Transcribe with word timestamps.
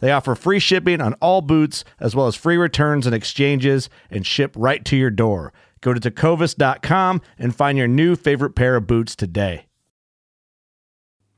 They 0.00 0.12
offer 0.12 0.34
free 0.34 0.58
shipping 0.58 1.00
on 1.00 1.14
all 1.14 1.40
boots, 1.40 1.84
as 2.00 2.14
well 2.14 2.26
as 2.26 2.36
free 2.36 2.56
returns 2.56 3.06
and 3.06 3.14
exchanges, 3.14 3.90
and 4.10 4.26
ship 4.26 4.54
right 4.56 4.84
to 4.84 4.96
your 4.96 5.10
door. 5.10 5.52
Go 5.80 5.94
to 5.94 6.00
tecovas.com 6.00 7.20
and 7.38 7.54
find 7.54 7.78
your 7.78 7.88
new 7.88 8.16
favorite 8.16 8.54
pair 8.54 8.76
of 8.76 8.86
boots 8.86 9.14
today. 9.14 9.66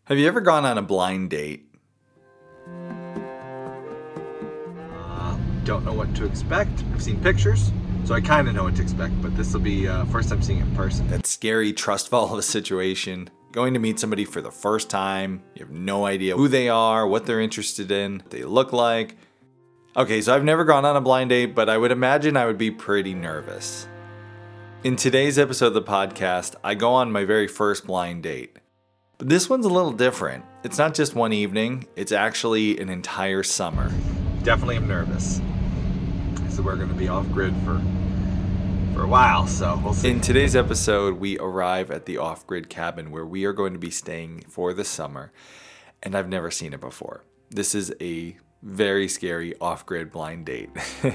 Have 0.04 0.18
you 0.18 0.26
ever 0.26 0.40
gone 0.40 0.64
on 0.64 0.76
a 0.76 0.82
blind 0.82 1.30
date? 1.30 1.66
Uh, 4.92 5.38
don't 5.64 5.84
know 5.84 5.92
what 5.92 6.14
to 6.16 6.24
expect. 6.24 6.82
I've 6.92 7.02
seen 7.02 7.20
pictures, 7.20 7.70
so 8.04 8.14
I 8.14 8.20
kind 8.20 8.48
of 8.48 8.54
know 8.54 8.64
what 8.64 8.76
to 8.76 8.82
expect, 8.82 9.20
but 9.22 9.36
this 9.36 9.52
will 9.52 9.60
be 9.60 9.86
uh, 9.86 10.04
first 10.06 10.30
time 10.30 10.42
seeing 10.42 10.58
it 10.58 10.62
in 10.62 10.74
person. 10.74 11.06
That 11.08 11.26
scary 11.26 11.72
trust 11.72 12.08
fall 12.08 12.32
of 12.32 12.38
a 12.38 12.42
situation. 12.42 13.30
Going 13.52 13.74
to 13.74 13.80
meet 13.80 13.98
somebody 13.98 14.24
for 14.24 14.40
the 14.40 14.52
first 14.52 14.88
time, 14.88 15.42
you 15.56 15.64
have 15.64 15.74
no 15.74 16.06
idea 16.06 16.36
who 16.36 16.46
they 16.46 16.68
are, 16.68 17.04
what 17.04 17.26
they're 17.26 17.40
interested 17.40 17.90
in, 17.90 18.22
they 18.30 18.44
look 18.44 18.72
like. 18.72 19.16
Okay, 19.96 20.20
so 20.20 20.32
I've 20.32 20.44
never 20.44 20.62
gone 20.64 20.84
on 20.84 20.94
a 20.94 21.00
blind 21.00 21.30
date, 21.30 21.52
but 21.52 21.68
I 21.68 21.76
would 21.76 21.90
imagine 21.90 22.36
I 22.36 22.46
would 22.46 22.58
be 22.58 22.70
pretty 22.70 23.12
nervous. 23.12 23.88
In 24.84 24.94
today's 24.94 25.36
episode 25.36 25.66
of 25.66 25.74
the 25.74 25.82
podcast, 25.82 26.54
I 26.62 26.76
go 26.76 26.92
on 26.92 27.10
my 27.10 27.24
very 27.24 27.48
first 27.48 27.88
blind 27.88 28.22
date. 28.22 28.56
But 29.18 29.28
this 29.28 29.50
one's 29.50 29.66
a 29.66 29.68
little 29.68 29.90
different. 29.90 30.44
It's 30.62 30.78
not 30.78 30.94
just 30.94 31.16
one 31.16 31.32
evening, 31.32 31.88
it's 31.96 32.12
actually 32.12 32.78
an 32.78 32.88
entire 32.88 33.42
summer. 33.42 33.90
Definitely 34.44 34.76
am 34.76 34.86
nervous. 34.86 35.40
So 36.50 36.62
we're 36.62 36.76
going 36.76 36.88
to 36.88 36.94
be 36.94 37.08
off 37.08 37.28
grid 37.32 37.56
for 37.64 37.82
for 39.00 39.06
a 39.06 39.08
while, 39.08 39.46
so 39.46 39.80
we'll 39.82 39.94
see. 39.94 40.10
In 40.10 40.20
today's 40.20 40.54
episode, 40.54 41.14
we 41.18 41.38
arrive 41.38 41.90
at 41.90 42.04
the 42.04 42.18
off 42.18 42.46
grid 42.46 42.68
cabin 42.68 43.10
where 43.10 43.24
we 43.24 43.46
are 43.46 43.54
going 43.54 43.72
to 43.72 43.78
be 43.78 43.90
staying 43.90 44.42
for 44.46 44.74
the 44.74 44.84
summer, 44.84 45.32
and 46.02 46.14
I've 46.14 46.28
never 46.28 46.50
seen 46.50 46.74
it 46.74 46.82
before. 46.82 47.24
This 47.48 47.74
is 47.74 47.94
a 47.98 48.36
very 48.62 49.08
scary 49.08 49.58
off 49.58 49.86
grid 49.86 50.12
blind 50.12 50.44
date. 50.44 50.68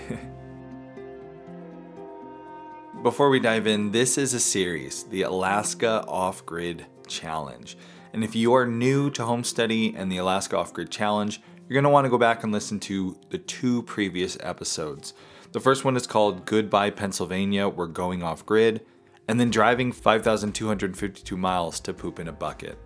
Before 3.03 3.29
we 3.29 3.39
dive 3.39 3.67
in, 3.67 3.91
this 3.91 4.17
is 4.17 4.33
a 4.33 4.39
series, 4.39 5.03
the 5.03 5.21
Alaska 5.21 6.03
Off 6.07 6.43
Grid 6.43 6.87
Challenge. 7.05 7.77
And 8.13 8.23
if 8.23 8.33
you 8.35 8.55
are 8.55 8.65
new 8.65 9.11
to 9.11 9.21
Homesteady 9.21 9.93
and 9.95 10.11
the 10.11 10.17
Alaska 10.17 10.57
Off 10.57 10.73
Grid 10.73 10.89
Challenge, 10.89 11.39
you're 11.69 11.75
going 11.75 11.83
to 11.83 11.91
want 11.91 12.05
to 12.05 12.09
go 12.09 12.17
back 12.17 12.43
and 12.43 12.51
listen 12.51 12.79
to 12.79 13.15
the 13.29 13.37
two 13.37 13.83
previous 13.83 14.39
episodes. 14.41 15.13
The 15.55 15.61
first 15.61 15.85
one 15.85 15.95
is 15.95 16.05
called 16.05 16.45
Goodbye 16.45 16.89
Pennsylvania, 16.89 17.69
We're 17.69 17.87
Going 17.87 18.21
Off 18.21 18.45
Grid, 18.45 18.85
and 19.29 19.39
then 19.39 19.49
driving 19.49 19.93
5,252 19.93 21.37
miles 21.37 21.79
to 21.79 21.93
poop 21.93 22.19
in 22.19 22.27
a 22.27 22.33
bucket. 22.33 22.77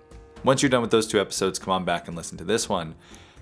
Once 0.43 0.61
you're 0.61 0.69
done 0.69 0.83
with 0.83 0.91
those 0.91 1.07
two 1.07 1.19
episodes, 1.19 1.57
come 1.57 1.73
on 1.73 1.83
back 1.83 2.07
and 2.07 2.15
listen 2.15 2.37
to 2.37 2.43
this 2.43 2.69
one. 2.69 2.93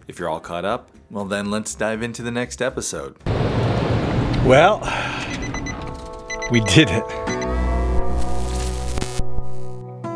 If 0.08 0.18
you're 0.18 0.30
all 0.30 0.40
caught 0.40 0.64
up, 0.64 0.92
well, 1.12 1.26
then 1.26 1.52
let's 1.52 1.76
dive 1.76 2.04
into 2.04 2.22
the 2.22 2.32
next 2.32 2.62
episode. 2.62 3.18
Well, 4.46 4.80
we 6.50 6.62
did 6.62 6.88
it. 6.90 7.04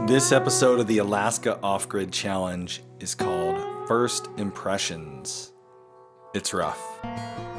This 0.08 0.32
episode 0.32 0.80
of 0.80 0.88
the 0.88 1.00
Alaska 1.00 1.60
Off 1.62 1.90
Grid 1.90 2.14
Challenge 2.14 2.82
is 3.02 3.14
called 3.14 3.90
First 3.90 4.30
Impressions. 4.38 5.52
It's 6.34 6.54
rough. 6.54 7.51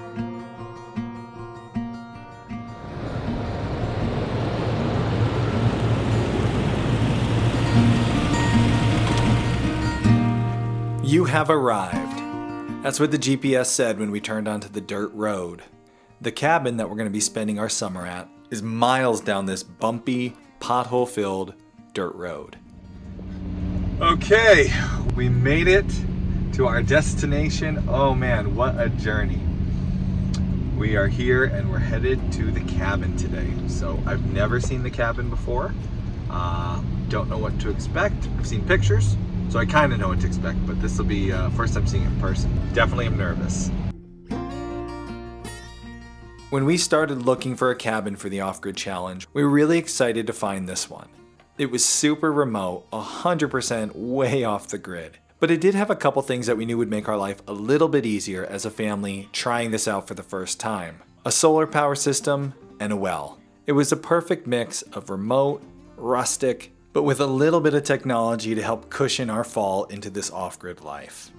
You 11.13 11.27
have 11.27 11.51
arrived. 11.51 12.83
That's 12.83 12.99
what 12.99 13.11
the 13.11 13.19
GPS 13.19 13.67
said 13.67 13.99
when 13.99 14.11
we 14.11 14.19
turned 14.19 14.49
onto 14.49 14.71
the 14.71 14.81
dirt 14.81 15.13
road. 15.13 15.63
The 16.23 16.33
cabin 16.33 16.79
that 16.79 16.89
we're 16.89 16.97
going 16.97 17.07
to 17.07 17.13
be 17.13 17.21
spending 17.21 17.59
our 17.59 17.69
summer 17.69 18.07
at 18.07 18.31
is 18.51 18.63
miles 18.63 19.21
down 19.21 19.45
this 19.45 19.63
bumpy, 19.63 20.35
pothole 20.59 21.07
filled 21.07 21.53
dirt 21.93 22.15
road. 22.15 22.57
Okay, 24.01 24.73
we 25.15 25.29
made 25.29 25.69
it 25.69 25.85
to 26.55 26.67
our 26.67 26.83
destination. 26.83 27.85
Oh 27.91 28.15
man, 28.15 28.57
what 28.57 28.81
a 28.81 28.89
journey. 28.89 29.43
We 30.79 30.97
are 30.97 31.09
here 31.09 31.45
and 31.45 31.71
we're 31.71 31.79
headed 31.79 32.33
to 32.33 32.51
the 32.51 32.63
cabin 32.63 33.19
today. 33.19 33.53
So 33.69 34.03
I've 34.07 34.33
never 34.33 34.61
seen 34.61 34.83
the 34.83 34.91
cabin 34.91 35.29
before. 35.29 35.75
Uh, 36.31 36.81
don't 37.11 37.29
know 37.29 37.37
what 37.37 37.61
to 37.61 37.69
expect. 37.69 38.31
I've 38.39 38.47
seen 38.47 38.67
pictures, 38.67 39.15
so 39.53 39.59
I 39.59 39.67
kind 39.67 39.93
of 39.93 39.99
know 39.99 40.09
what 40.09 40.21
to 40.21 40.27
expect, 40.27 40.67
but 40.67 40.81
this 40.81 40.97
will 40.97 41.05
be 41.05 41.31
uh, 41.31 41.51
first 41.51 41.75
time 41.75 41.87
seeing 41.87 42.05
it 42.05 42.07
in 42.07 42.21
person. 42.21 42.51
Definitely 42.73 43.05
am 43.05 43.19
nervous. 43.19 43.71
When 46.49 46.65
we 46.65 46.79
started 46.79 47.27
looking 47.27 47.55
for 47.55 47.71
a 47.71 47.77
cabin 47.77 48.17
for 48.17 48.31
the 48.31 48.41
off 48.41 48.63
grid 48.63 48.79
challenge, 48.79 49.29
we 49.35 49.43
were 49.43 49.51
really 49.51 49.77
excited 49.77 50.27
to 50.27 50.33
find 50.33 50.67
this 50.67 50.89
one. 50.89 51.09
It 51.59 51.71
was 51.71 51.85
super 51.85 52.33
remote, 52.33 52.91
100% 52.93 53.95
way 53.95 54.43
off 54.43 54.69
the 54.69 54.79
grid. 54.79 55.19
But 55.39 55.51
it 55.51 55.61
did 55.61 55.75
have 55.75 55.91
a 55.91 55.97
couple 55.97 56.23
things 56.23 56.47
that 56.47 56.57
we 56.57 56.65
knew 56.65 56.79
would 56.79 56.89
make 56.89 57.09
our 57.09 57.19
life 57.19 57.43
a 57.47 57.53
little 57.53 57.89
bit 57.89 58.07
easier 58.07 58.47
as 58.47 58.65
a 58.65 58.71
family 58.71 59.29
trying 59.33 59.71
this 59.71 59.87
out 59.87 60.09
for 60.09 60.15
the 60.15 60.23
first 60.23 60.61
time 60.61 61.03
a 61.27 61.31
solar 61.31 61.67
power 61.67 61.95
system 61.95 62.55
and 62.81 62.91
a 62.91 62.97
well. 62.97 63.39
It 63.67 63.73
was 63.73 63.93
a 63.93 63.97
perfect 63.97 64.47
mix 64.47 64.81
of 64.81 65.11
remote, 65.11 65.63
rustic, 65.97 66.73
but 66.93 67.03
with 67.03 67.21
a 67.21 67.27
little 67.27 67.61
bit 67.61 67.75
of 67.75 67.85
technology 67.85 68.55
to 68.55 68.63
help 68.63 68.91
cushion 68.91 69.31
our 69.31 69.45
fall 69.45 69.85
into 69.85 70.11
this 70.11 70.31
off 70.31 70.59
grid 70.59 70.81
life. 70.83 71.31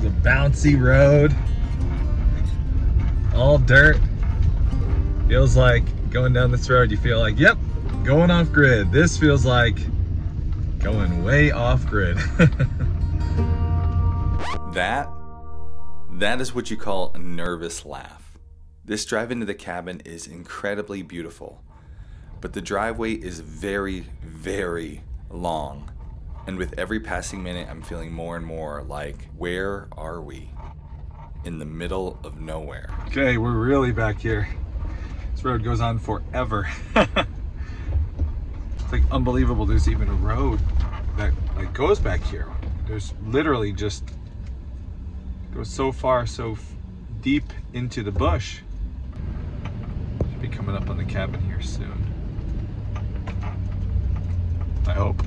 The 0.00 0.10
bouncy 0.22 0.80
road, 0.80 1.34
all 3.34 3.58
dirt. 3.58 3.98
Feels 5.28 5.56
like 5.56 5.84
going 6.10 6.32
down 6.32 6.50
this 6.50 6.68
road, 6.68 6.90
you 6.90 6.96
feel 6.96 7.18
like, 7.18 7.38
yep, 7.38 7.56
going 8.04 8.30
off 8.30 8.50
grid. 8.52 8.92
This 8.92 9.16
feels 9.16 9.44
like 9.44 9.76
going 10.78 11.22
way 11.22 11.50
off 11.50 11.86
grid. 11.86 12.18
That, 14.72 15.06
that 16.12 16.40
is 16.40 16.54
what 16.54 16.70
you 16.70 16.78
call 16.78 17.12
a 17.14 17.18
nervous 17.18 17.84
laugh. 17.84 18.38
This 18.82 19.04
drive 19.04 19.30
into 19.30 19.44
the 19.44 19.54
cabin 19.54 20.00
is 20.06 20.26
incredibly 20.26 21.02
beautiful, 21.02 21.62
but 22.42 22.52
the 22.52 22.60
driveway 22.60 23.12
is 23.14 23.40
very, 23.40 24.04
very 24.22 25.02
long. 25.30 25.90
And 26.46 26.58
with 26.58 26.78
every 26.78 27.00
passing 27.00 27.42
minute, 27.42 27.68
I'm 27.70 27.80
feeling 27.80 28.12
more 28.12 28.36
and 28.36 28.44
more 28.44 28.82
like, 28.82 29.28
where 29.38 29.88
are 29.96 30.20
we? 30.20 30.50
in 31.44 31.58
the 31.58 31.64
middle 31.64 32.18
of 32.24 32.40
nowhere. 32.40 32.88
Okay, 33.08 33.36
we're 33.38 33.52
really 33.52 33.92
back 33.92 34.20
here. 34.20 34.48
This 35.34 35.44
road 35.44 35.64
goes 35.64 35.80
on 35.80 35.98
forever. 35.98 36.68
it's 36.96 37.16
like 38.92 39.02
unbelievable 39.10 39.66
there's 39.66 39.88
even 39.88 40.08
a 40.08 40.14
road 40.14 40.60
that 41.16 41.32
like 41.56 41.72
goes 41.72 41.98
back 41.98 42.22
here. 42.22 42.48
There's 42.86 43.14
literally 43.24 43.72
just 43.72 44.04
goes 45.54 45.68
so 45.68 45.92
far 45.92 46.26
so 46.26 46.52
f- 46.52 46.72
deep 47.20 47.52
into 47.72 48.02
the 48.02 48.12
bush. 48.12 48.60
Should 50.30 50.42
be 50.42 50.48
coming 50.48 50.76
up 50.76 50.88
on 50.88 50.96
the 50.96 51.04
cabin 51.04 51.40
here 51.42 51.60
soon. 51.60 52.11
I 54.86 54.92
hope. 54.92 55.22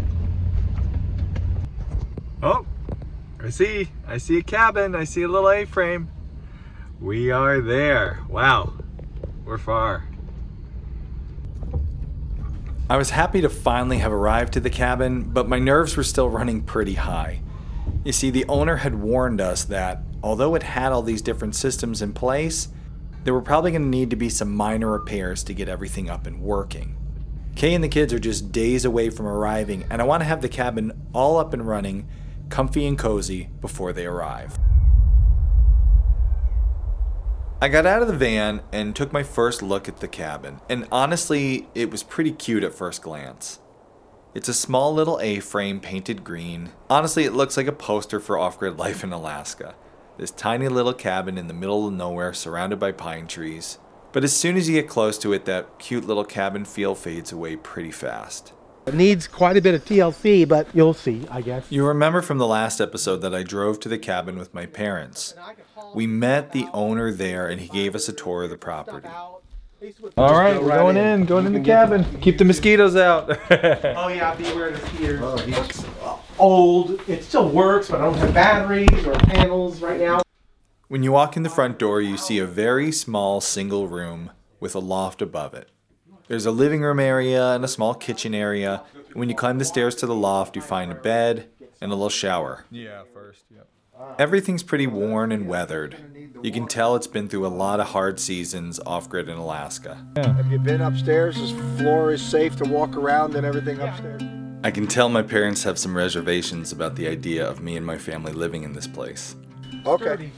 Oh, 2.44 2.66
I 3.40 3.50
see. 3.50 3.90
I 4.08 4.18
see 4.18 4.38
a 4.38 4.44
cabin. 4.44 4.96
I 4.96 5.04
see 5.04 5.24
a 5.24 5.28
little 5.28 5.50
A-frame. 5.50 6.10
We 7.00 7.32
are 7.32 7.62
there. 7.62 8.20
Wow. 8.30 8.74
We're 9.46 9.58
far. 9.58 10.06
I 12.90 12.98
was 12.98 13.10
happy 13.10 13.42
to 13.42 13.50
finally 13.50 13.98
have 13.98 14.12
arrived 14.12 14.54
to 14.54 14.60
the 14.60 14.70
cabin, 14.70 15.24
but 15.24 15.50
my 15.50 15.58
nerves 15.58 15.98
were 15.98 16.04
still 16.04 16.30
running 16.30 16.62
pretty 16.62 16.94
high. 16.94 17.42
You 18.04 18.12
see, 18.12 18.30
the 18.30 18.46
owner 18.48 18.78
had 18.78 18.94
warned 18.94 19.42
us 19.42 19.64
that, 19.66 20.04
although 20.22 20.54
it 20.54 20.62
had 20.62 20.92
all 20.92 21.02
these 21.02 21.24
different 21.24 21.56
systems 21.56 22.04
in 22.04 22.14
place, 22.14 22.68
there 23.24 23.34
were 23.34 23.42
probably 23.42 23.72
going 23.72 23.82
to 23.82 23.88
need 23.88 24.12
to 24.12 24.16
be 24.16 24.30
some 24.30 24.56
minor 24.56 24.92
repairs 24.92 25.44
to 25.46 25.54
get 25.56 25.68
everything 25.68 26.12
up 26.12 26.28
and 26.28 26.42
working. 26.42 26.96
Kay 27.56 27.74
and 27.74 27.84
the 27.84 27.90
kids 27.90 28.12
are 28.12 28.20
just 28.20 28.52
days 28.52 28.84
away 28.84 29.10
from 29.10 29.26
arriving, 29.26 29.86
and 29.90 30.02
I 30.02 30.06
want 30.06 30.22
to 30.22 30.26
have 30.26 30.42
the 30.42 30.50
cabin 30.50 30.92
all 31.14 31.38
up 31.38 31.54
and 31.54 31.66
running, 31.66 32.08
comfy 32.50 32.86
and 32.86 32.98
cozy, 32.98 33.50
before 33.62 33.94
they 33.94 34.06
arrive. 34.06 34.60
I 37.62 37.70
got 37.70 37.86
out 37.86 38.02
of 38.02 38.10
the 38.10 38.18
van 38.18 38.62
and 38.74 38.94
took 38.94 39.14
my 39.14 39.24
first 39.24 39.62
look 39.62 39.88
at 39.88 40.02
the 40.02 40.08
cabin, 40.10 40.60
and 40.70 40.86
honestly, 40.92 41.70
it 41.74 41.90
was 41.90 42.04
pretty 42.04 42.32
cute 42.32 42.64
at 42.64 42.76
first 42.76 43.02
glance. 43.02 43.60
It's 44.34 44.50
a 44.50 44.54
small 44.54 44.94
little 44.94 45.18
A 45.22 45.40
frame 45.40 45.80
painted 45.80 46.26
green. 46.26 46.74
Honestly, 46.90 47.24
it 47.24 47.32
looks 47.32 47.56
like 47.56 47.68
a 47.68 47.72
poster 47.72 48.20
for 48.20 48.38
off 48.38 48.60
grid 48.60 48.78
life 48.78 49.02
in 49.02 49.14
Alaska. 49.14 49.76
This 50.18 50.32
tiny 50.32 50.68
little 50.68 50.94
cabin 50.94 51.38
in 51.38 51.48
the 51.48 51.54
middle 51.54 51.88
of 51.88 51.94
nowhere 51.94 52.34
surrounded 52.34 52.78
by 52.78 52.92
pine 52.92 53.28
trees. 53.28 53.80
But 54.16 54.24
as 54.24 54.34
soon 54.34 54.56
as 54.56 54.70
you 54.70 54.76
get 54.82 54.88
close 54.88 55.18
to 55.18 55.34
it, 55.34 55.44
that 55.44 55.78
cute 55.78 56.08
little 56.08 56.24
cabin 56.24 56.64
feel 56.64 56.96
fades 56.96 57.34
away 57.34 57.58
pretty 57.58 57.92
fast. 57.92 58.54
It 58.86 58.94
needs 58.94 59.28
quite 59.28 59.58
a 59.58 59.62
bit 59.62 59.76
of 59.76 59.84
TLC, 59.84 60.48
but 60.48 60.74
you'll 60.74 60.94
see, 60.94 61.28
I 61.30 61.42
guess. 61.42 61.70
You 61.70 61.86
remember 61.86 62.22
from 62.22 62.38
the 62.38 62.48
last 62.48 62.80
episode 62.80 63.18
that 63.18 63.36
I 63.36 63.44
drove 63.44 63.78
to 63.82 63.90
the 63.90 63.98
cabin 63.98 64.40
with 64.40 64.54
my 64.54 64.68
parents. 64.68 65.34
We 65.94 66.08
met 66.08 66.54
the 66.54 66.66
owner 66.72 67.12
there 67.12 67.50
and 67.50 67.60
he 67.60 67.68
gave 67.68 67.94
us 67.94 68.08
a 68.08 68.14
tour 68.14 68.44
of 68.44 68.52
the 68.52 68.58
property. 68.58 69.10
All 70.16 70.40
right, 70.40 70.64
we're 70.64 70.70
going 70.70 70.96
in, 70.96 71.26
going 71.26 71.46
in 71.46 71.52
the 71.52 71.60
cabin. 71.60 72.06
Keep 72.22 72.38
the 72.38 72.46
mosquitoes 72.46 72.96
out. 72.96 73.38
Oh 73.52 74.08
yeah, 74.08 74.34
beware 74.36 74.72
the 74.72 74.80
mosquitoes. 74.80 75.20
Oh, 75.22 75.38
he's 75.40 75.86
old. 76.40 77.10
It 77.10 77.22
still 77.26 77.50
works, 77.50 77.90
but 77.90 78.00
I 78.00 78.06
don't 78.06 78.16
have 78.16 78.34
batteries 78.34 79.06
or 79.06 79.12
panels 79.16 79.82
right 79.82 80.00
now. 80.00 80.22
When 80.88 81.02
you 81.02 81.12
walk 81.12 81.36
in 81.36 81.42
the 81.42 81.50
front 81.50 81.80
door, 81.80 82.00
you 82.00 82.16
see 82.16 82.38
a 82.38 82.46
very 82.46 82.92
small 82.92 83.42
single 83.42 83.88
room 83.88 84.30
with 84.60 84.76
a 84.76 84.80
loft 84.80 85.20
above 85.20 85.56
it. 85.56 85.72
There's 86.28 86.46
a 86.46 86.52
living 86.52 86.84
room 86.84 87.00
area 87.00 87.54
and 87.54 87.66
a 87.66 87.68
small 87.68 87.96
kitchen 87.96 88.36
area. 88.36 88.84
When 89.14 89.28
you 89.28 89.34
climb 89.34 89.58
the 89.58 89.66
stairs 89.66 89.96
to 89.96 90.06
the 90.06 90.14
loft, 90.14 90.56
you 90.56 90.62
find 90.62 90.92
a 90.92 90.96
bed 90.96 91.50
and 91.82 91.92
a 91.92 91.96
little 91.96 92.10
shower. 92.10 92.66
yeah, 92.70 93.02
first, 93.12 93.46
yep. 93.50 93.68
Everything's 94.20 94.62
pretty 94.62 94.86
worn 94.86 95.32
and 95.32 95.48
weathered. 95.48 95.96
You 96.44 96.52
can 96.52 96.68
tell 96.68 96.96
it's 96.96 97.08
been 97.08 97.30
through 97.30 97.48
a 97.48 97.50
lot 97.50 97.80
of 97.80 97.88
hard 97.88 98.20
seasons 98.20 98.80
off 98.86 99.10
grid 99.10 99.28
in 99.28 99.38
Alaska. 99.38 100.06
Yeah. 100.18 100.34
Have 100.36 100.52
you 100.52 100.60
been 100.60 100.82
upstairs? 100.82 101.36
This 101.38 101.80
floor 101.80 102.12
is 102.12 102.22
safe 102.22 102.56
to 102.58 102.66
walk 102.66 102.96
around 102.96 103.34
and 103.36 103.46
everything 103.46 103.80
upstairs? 103.80 104.22
I 104.64 104.70
can 104.70 104.86
tell 104.86 105.10
my 105.10 105.24
parents 105.24 105.64
have 105.64 105.80
some 105.80 105.98
reservations 105.98 106.72
about 106.72 106.96
the 106.96 107.08
idea 107.08 107.48
of 107.48 107.62
me 107.62 107.76
and 107.76 107.86
my 107.86 107.98
family 107.98 108.34
living 108.34 108.64
in 108.64 108.74
this 108.74 108.88
place. 108.88 109.36
Okay. 109.86 110.32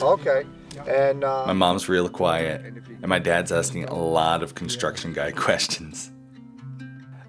Okay. 0.00 0.42
And 0.86 1.20
My 1.20 1.26
uh, 1.26 1.54
mom's 1.54 1.88
real 1.88 2.08
quiet, 2.08 2.62
and 2.64 3.08
my 3.08 3.18
dad's 3.18 3.50
asking 3.50 3.84
a 3.84 3.94
lot 3.94 4.42
of 4.42 4.54
construction 4.54 5.12
guy 5.12 5.30
questions. 5.46 6.10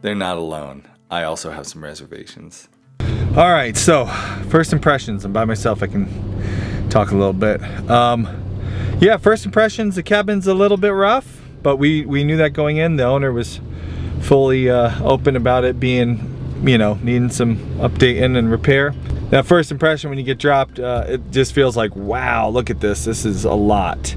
They're 0.01 0.15
not 0.15 0.37
alone. 0.37 0.83
I 1.09 1.23
also 1.23 1.51
have 1.51 1.67
some 1.67 1.83
reservations. 1.83 2.67
All 3.35 3.51
right, 3.51 3.77
so 3.77 4.05
first 4.49 4.73
impressions. 4.73 5.23
I'm 5.25 5.31
by 5.33 5.45
myself. 5.45 5.81
I 5.81 5.87
can 5.87 6.07
talk 6.89 7.11
a 7.11 7.15
little 7.15 7.33
bit. 7.33 7.63
Um, 7.89 8.27
yeah, 8.99 9.17
first 9.17 9.45
impressions. 9.45 9.95
The 9.95 10.03
cabin's 10.03 10.47
a 10.47 10.53
little 10.53 10.77
bit 10.77 10.89
rough, 10.93 11.41
but 11.63 11.77
we 11.77 12.05
we 12.05 12.23
knew 12.23 12.37
that 12.37 12.51
going 12.51 12.77
in. 12.77 12.97
The 12.97 13.05
owner 13.05 13.31
was 13.31 13.59
fully 14.21 14.69
uh, 14.69 15.01
open 15.03 15.35
about 15.35 15.63
it 15.63 15.79
being, 15.79 16.63
you 16.67 16.77
know, 16.77 16.95
needing 17.01 17.29
some 17.29 17.57
updating 17.79 18.37
and 18.37 18.51
repair. 18.51 18.93
That 19.31 19.45
first 19.45 19.71
impression 19.71 20.09
when 20.09 20.19
you 20.19 20.25
get 20.25 20.39
dropped, 20.39 20.77
uh, 20.77 21.05
it 21.07 21.31
just 21.31 21.53
feels 21.53 21.77
like, 21.77 21.95
wow, 21.95 22.49
look 22.49 22.69
at 22.69 22.81
this. 22.81 23.05
This 23.05 23.23
is 23.23 23.45
a 23.45 23.53
lot. 23.53 24.13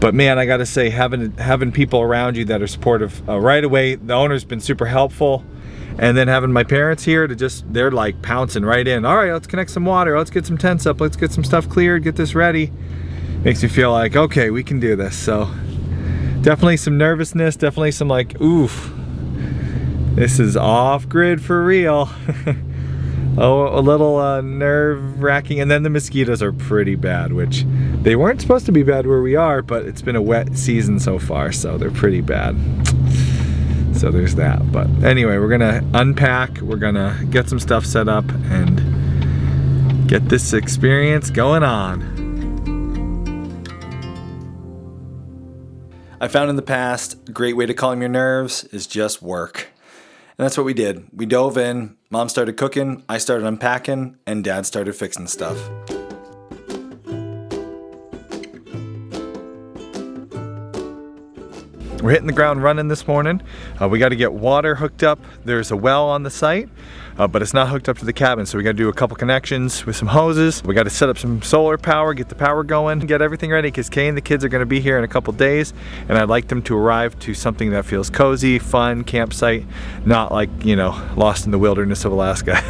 But 0.00 0.14
man, 0.14 0.38
I 0.38 0.46
gotta 0.46 0.64
say, 0.64 0.88
having 0.88 1.32
having 1.32 1.70
people 1.70 2.00
around 2.00 2.38
you 2.38 2.46
that 2.46 2.62
are 2.62 2.66
supportive 2.66 3.28
uh, 3.28 3.38
right 3.38 3.62
away. 3.62 3.94
The 3.94 4.14
owner's 4.14 4.42
been 4.42 4.60
super 4.60 4.86
helpful, 4.86 5.44
and 5.98 6.16
then 6.16 6.28
having 6.28 6.50
my 6.50 6.64
parents 6.64 7.04
here 7.04 7.26
to 7.26 7.36
just 7.36 7.70
they're 7.74 7.90
like 7.90 8.22
pouncing 8.22 8.64
right 8.64 8.88
in. 8.88 9.04
All 9.04 9.16
right, 9.16 9.32
let's 9.32 9.46
connect 9.46 9.70
some 9.70 9.84
water. 9.84 10.16
Let's 10.16 10.30
get 10.30 10.46
some 10.46 10.56
tents 10.56 10.86
up. 10.86 10.98
Let's 10.98 11.14
get 11.14 11.30
some 11.30 11.44
stuff 11.44 11.68
cleared. 11.68 12.02
Get 12.02 12.16
this 12.16 12.34
ready. 12.34 12.72
Makes 13.44 13.62
me 13.62 13.68
feel 13.68 13.92
like 13.92 14.16
okay, 14.16 14.48
we 14.48 14.64
can 14.64 14.80
do 14.80 14.96
this. 14.96 15.14
So 15.14 15.44
definitely 16.40 16.78
some 16.78 16.96
nervousness. 16.96 17.54
Definitely 17.54 17.92
some 17.92 18.08
like, 18.08 18.40
oof, 18.40 18.92
this 20.14 20.40
is 20.40 20.56
off 20.56 21.06
grid 21.06 21.42
for 21.42 21.62
real. 21.62 22.10
Oh, 23.38 23.78
a 23.78 23.80
little 23.80 24.16
uh, 24.18 24.40
nerve 24.42 25.22
wracking. 25.22 25.60
And 25.60 25.70
then 25.70 25.82
the 25.82 25.90
mosquitoes 25.90 26.42
are 26.42 26.52
pretty 26.52 26.96
bad, 26.96 27.32
which 27.32 27.64
they 28.02 28.14
weren't 28.14 28.40
supposed 28.40 28.66
to 28.66 28.72
be 28.72 28.82
bad 28.82 29.06
where 29.06 29.22
we 29.22 29.36
are, 29.36 29.62
but 29.62 29.86
it's 29.86 30.02
been 30.02 30.16
a 30.16 30.22
wet 30.22 30.56
season 30.56 31.00
so 31.00 31.18
far, 31.18 31.50
so 31.52 31.78
they're 31.78 31.90
pretty 31.90 32.20
bad. 32.20 32.56
So 33.96 34.10
there's 34.10 34.34
that. 34.34 34.72
But 34.72 34.88
anyway, 35.04 35.38
we're 35.38 35.48
gonna 35.48 35.82
unpack, 35.94 36.60
we're 36.60 36.76
gonna 36.76 37.18
get 37.30 37.48
some 37.48 37.60
stuff 37.60 37.86
set 37.86 38.08
up, 38.08 38.24
and 38.50 40.08
get 40.08 40.28
this 40.28 40.52
experience 40.52 41.30
going 41.30 41.62
on. 41.62 42.02
I 46.20 46.28
found 46.28 46.50
in 46.50 46.56
the 46.56 46.62
past, 46.62 47.16
a 47.28 47.32
great 47.32 47.56
way 47.56 47.66
to 47.66 47.74
calm 47.74 48.00
your 48.00 48.08
nerves 48.08 48.64
is 48.64 48.86
just 48.86 49.22
work. 49.22 49.68
And 50.38 50.44
that's 50.44 50.56
what 50.56 50.66
we 50.66 50.74
did. 50.74 51.06
We 51.12 51.26
dove 51.26 51.56
in, 51.56 51.96
mom 52.12 52.28
started 52.28 52.58
cooking, 52.58 53.02
I 53.08 53.16
started 53.16 53.46
unpacking, 53.46 54.18
and 54.26 54.44
dad 54.44 54.66
started 54.66 54.94
fixing 54.94 55.26
stuff. 55.26 55.56
We're 62.02 62.10
hitting 62.10 62.26
the 62.26 62.34
ground 62.34 62.62
running 62.62 62.88
this 62.88 63.08
morning. 63.08 63.40
Uh, 63.80 63.88
we 63.88 63.98
got 63.98 64.10
to 64.10 64.16
get 64.16 64.34
water 64.34 64.74
hooked 64.74 65.02
up. 65.02 65.20
There's 65.46 65.70
a 65.70 65.76
well 65.76 66.06
on 66.10 66.22
the 66.22 66.30
site, 66.30 66.68
uh, 67.18 67.26
but 67.26 67.42
it's 67.42 67.54
not 67.54 67.68
hooked 67.68 67.88
up 67.88 67.98
to 67.98 68.04
the 68.04 68.12
cabin, 68.12 68.46
so 68.46 68.58
we 68.58 68.64
got 68.64 68.70
to 68.70 68.76
do 68.76 68.88
a 68.88 68.92
couple 68.92 69.16
connections 69.16 69.84
with 69.86 69.96
some 69.96 70.08
hoses. 70.08 70.62
We 70.64 70.74
got 70.74 70.84
to 70.84 70.90
set 70.90 71.08
up 71.08 71.18
some 71.18 71.42
solar 71.42 71.78
power, 71.78 72.14
get 72.14 72.28
the 72.28 72.34
power 72.34 72.64
going, 72.64 73.00
get 73.00 73.22
everything 73.22 73.50
ready 73.50 73.68
because 73.68 73.88
Kay 73.88 74.08
and 74.08 74.16
the 74.16 74.22
kids 74.22 74.44
are 74.44 74.48
going 74.48 74.60
to 74.60 74.66
be 74.66 74.80
here 74.80 74.98
in 74.98 75.04
a 75.04 75.08
couple 75.08 75.32
days, 75.32 75.72
and 76.08 76.18
I'd 76.18 76.28
like 76.28 76.48
them 76.48 76.62
to 76.62 76.76
arrive 76.76 77.18
to 77.20 77.34
something 77.34 77.70
that 77.70 77.84
feels 77.84 78.10
cozy, 78.10 78.58
fun, 78.58 79.04
campsite, 79.04 79.64
not 80.04 80.32
like 80.32 80.50
you 80.64 80.76
know 80.76 80.90
lost 81.16 81.44
in 81.44 81.50
the 81.50 81.58
wilderness 81.58 82.04
of 82.04 82.12
Alaska. 82.12 82.62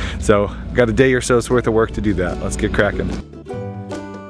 so 0.20 0.48
got 0.74 0.88
a 0.88 0.92
day 0.92 1.12
or 1.14 1.20
so's 1.20 1.50
worth 1.50 1.66
of 1.66 1.74
work 1.74 1.92
to 1.92 2.00
do 2.00 2.14
that. 2.14 2.40
Let's 2.42 2.56
get 2.56 2.72
cracking. 2.72 3.57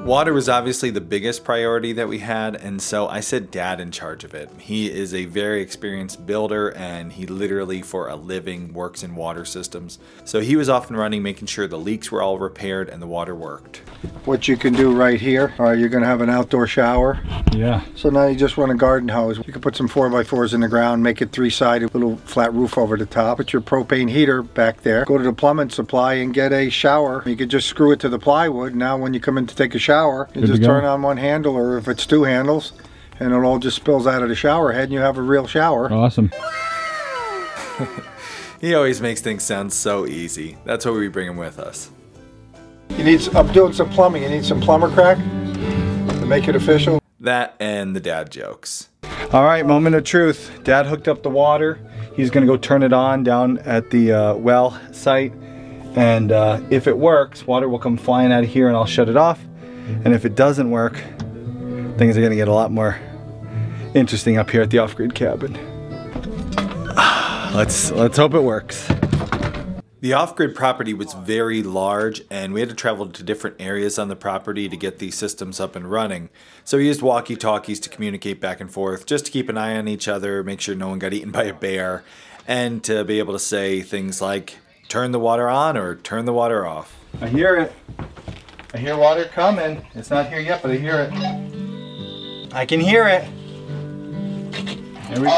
Water 0.09 0.33
was 0.33 0.49
obviously 0.49 0.89
the 0.89 1.01
biggest 1.01 1.43
priority 1.43 1.93
that 1.93 2.07
we 2.07 2.17
had, 2.17 2.55
and 2.55 2.81
so 2.81 3.07
I 3.07 3.19
set 3.19 3.51
dad 3.51 3.79
in 3.79 3.91
charge 3.91 4.23
of 4.23 4.33
it. 4.33 4.49
He 4.57 4.91
is 4.91 5.13
a 5.13 5.25
very 5.25 5.61
experienced 5.61 6.25
builder, 6.25 6.69
and 6.69 7.13
he 7.13 7.27
literally, 7.27 7.83
for 7.83 8.07
a 8.07 8.15
living, 8.15 8.73
works 8.73 9.03
in 9.03 9.13
water 9.13 9.45
systems. 9.45 9.99
So 10.25 10.39
he 10.39 10.55
was 10.55 10.67
off 10.67 10.89
and 10.89 10.97
running, 10.97 11.21
making 11.21 11.45
sure 11.45 11.67
the 11.67 11.77
leaks 11.77 12.11
were 12.11 12.23
all 12.23 12.39
repaired 12.39 12.89
and 12.89 13.03
the 13.03 13.05
water 13.05 13.35
worked. 13.35 13.83
what 14.25 14.47
you 14.47 14.57
can 14.57 14.73
do 14.73 14.95
right 14.95 15.21
here, 15.21 15.53
uh, 15.59 15.73
you're 15.73 15.89
going 15.89 16.01
to 16.01 16.09
have 16.09 16.21
an 16.21 16.29
outdoor 16.31 16.65
shower. 16.65 17.21
Yeah. 17.51 17.83
So 17.95 18.09
now 18.09 18.25
you 18.25 18.35
just 18.35 18.57
run 18.57 18.71
a 18.71 18.75
garden 18.75 19.09
hose. 19.09 19.37
You 19.37 19.53
can 19.53 19.61
put 19.61 19.75
some 19.75 19.87
4x4s 19.87 20.55
in 20.55 20.61
the 20.61 20.67
ground, 20.67 21.03
make 21.03 21.21
it 21.21 21.31
three 21.31 21.51
sided, 21.51 21.93
little 21.93 22.17
flat 22.17 22.51
roof 22.51 22.79
over 22.79 22.97
the 22.97 23.05
top. 23.05 23.37
Put 23.37 23.53
your 23.53 23.61
propane 23.61 24.09
heater 24.09 24.41
back 24.41 24.81
there. 24.81 25.05
Go 25.05 25.19
to 25.19 25.23
the 25.23 25.33
plumbing 25.33 25.69
supply 25.69 26.15
and 26.15 26.33
get 26.33 26.51
a 26.51 26.71
shower. 26.71 27.21
You 27.27 27.35
could 27.35 27.49
just 27.49 27.67
screw 27.67 27.91
it 27.91 27.99
to 27.99 28.09
the 28.09 28.17
plywood. 28.17 28.73
Now, 28.73 28.97
when 28.97 29.13
you 29.13 29.19
come 29.19 29.37
in 29.37 29.45
to 29.45 29.55
take 29.55 29.75
a 29.75 29.79
shower, 29.79 29.98
you 30.35 30.47
just 30.47 30.63
turn 30.63 30.85
on 30.85 31.01
one 31.01 31.17
handle, 31.17 31.55
or 31.55 31.77
if 31.77 31.87
it's 31.87 32.05
two 32.05 32.23
handles, 32.23 32.73
and 33.19 33.33
it 33.33 33.37
all 33.37 33.59
just 33.59 33.75
spills 33.75 34.07
out 34.07 34.23
of 34.23 34.29
the 34.29 34.35
shower 34.35 34.71
head, 34.71 34.85
and 34.85 34.93
you 34.93 34.99
have 34.99 35.17
a 35.17 35.21
real 35.21 35.47
shower. 35.47 35.91
Awesome. 35.91 36.31
He 38.59 38.73
always 38.73 38.99
makes 38.99 39.21
things 39.21 39.43
sound 39.43 39.71
so 39.71 40.05
easy. 40.05 40.57
That's 40.65 40.85
why 40.85 40.91
we 40.91 41.07
bring 41.07 41.29
him 41.29 41.37
with 41.37 41.59
us. 41.59 41.91
You 42.89 43.05
need. 43.05 43.25
I'm 43.33 43.51
doing 43.53 43.71
some 43.71 43.89
plumbing. 43.89 44.23
You 44.23 44.29
need 44.29 44.43
some 44.43 44.59
plumber 44.59 44.89
crack. 44.89 45.17
To 45.17 46.25
make 46.25 46.47
it 46.47 46.55
official. 46.55 47.01
That 47.21 47.55
and 47.59 47.95
the 47.95 48.01
dad 48.01 48.31
jokes. 48.31 48.89
All 49.31 49.45
right, 49.45 49.65
moment 49.65 49.95
of 49.95 50.03
truth. 50.03 50.59
Dad 50.63 50.87
hooked 50.87 51.07
up 51.07 51.23
the 51.23 51.29
water. 51.29 51.79
He's 52.15 52.29
gonna 52.29 52.45
go 52.45 52.57
turn 52.57 52.83
it 52.83 52.91
on 52.91 53.23
down 53.23 53.59
at 53.59 53.91
the 53.91 54.11
uh, 54.11 54.33
well 54.35 54.77
site. 54.91 55.33
And 55.95 56.31
uh, 56.33 56.61
if 56.69 56.87
it 56.87 56.97
works, 56.97 57.47
water 57.47 57.69
will 57.69 57.79
come 57.79 57.97
flying 57.97 58.31
out 58.31 58.43
of 58.43 58.49
here 58.49 58.67
and 58.67 58.75
I'll 58.75 58.85
shut 58.85 59.07
it 59.07 59.15
off. 59.17 59.39
And 60.03 60.13
if 60.13 60.25
it 60.25 60.35
doesn't 60.35 60.71
work, 60.71 60.97
things 61.97 62.17
are 62.17 62.21
gonna 62.21 62.35
get 62.35 62.47
a 62.47 62.53
lot 62.53 62.71
more 62.71 62.97
interesting 63.93 64.37
up 64.37 64.49
here 64.49 64.61
at 64.61 64.69
the 64.69 64.79
off-grid 64.79 65.15
cabin. 65.15 65.53
Let's 67.53 67.91
let's 67.91 68.17
hope 68.17 68.35
it 68.35 68.43
works. 68.43 68.87
The 70.01 70.13
off 70.13 70.35
grid 70.35 70.55
property 70.55 70.93
was 70.93 71.13
very 71.13 71.61
large, 71.61 72.21
and 72.29 72.53
we 72.53 72.61
had 72.61 72.69
to 72.69 72.75
travel 72.75 73.09
to 73.09 73.21
different 73.21 73.57
areas 73.59 73.99
on 73.99 74.07
the 74.07 74.15
property 74.15 74.69
to 74.69 74.77
get 74.77 74.99
these 74.99 75.15
systems 75.15 75.59
up 75.59 75.75
and 75.75 75.91
running. 75.91 76.29
So 76.63 76.77
we 76.77 76.87
used 76.87 77.01
walkie 77.01 77.35
talkies 77.35 77.81
to 77.81 77.89
communicate 77.89 78.39
back 78.39 78.61
and 78.61 78.71
forth, 78.71 79.05
just 79.05 79.25
to 79.25 79.31
keep 79.31 79.49
an 79.49 79.57
eye 79.57 79.75
on 79.75 79.89
each 79.89 80.07
other, 80.07 80.41
make 80.41 80.61
sure 80.61 80.73
no 80.73 80.87
one 80.87 80.99
got 80.99 81.11
eaten 81.11 81.31
by 81.31 81.43
a 81.43 81.53
bear, 81.53 82.05
and 82.47 82.81
to 82.85 83.03
be 83.03 83.19
able 83.19 83.33
to 83.33 83.39
say 83.39 83.81
things 83.81 84.21
like, 84.21 84.59
turn 84.87 85.11
the 85.11 85.19
water 85.19 85.49
on 85.49 85.75
or 85.75 85.95
turn 85.95 86.23
the 86.23 86.33
water 86.33 86.65
off. 86.65 86.95
I 87.19 87.27
hear 87.27 87.57
it. 87.57 87.73
I 88.71 88.77
hear 88.77 88.95
water 88.95 89.25
coming. 89.25 89.83
It's 89.95 90.11
not 90.11 90.27
here 90.27 90.39
yet, 90.39 90.61
but 90.61 90.69
I 90.69 90.77
hear 90.77 90.99
it. 91.11 92.53
I 92.53 92.65
can 92.67 92.79
hear 92.79 93.07
it. 93.07 93.23
There 95.09 95.21
we 95.21 95.27
go. 95.27 95.33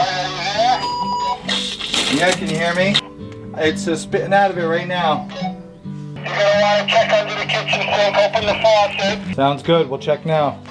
Yeah, 2.14 2.32
can 2.34 2.50
you 2.50 2.58
hear 2.58 2.76
me? 2.76 2.94
It's 3.58 3.88
uh, 3.88 3.96
spitting 3.96 4.34
out 4.34 4.52
of 4.52 4.58
it 4.58 4.66
right 4.66 4.88
now. 4.88 5.30
You're 5.32 6.26
gonna 6.26 6.62
wanna 6.62 6.88
check 6.88 7.10
under 7.10 7.36
the 7.36 7.46
kitchen 7.46 7.80
sink, 7.80 8.18
open 8.18 8.46
the 8.46 8.60
faucet. 8.62 9.36
Sounds 9.36 9.64
good. 9.64 9.90
We'll 9.90 10.00
check 10.00 10.26
now. 10.26 10.62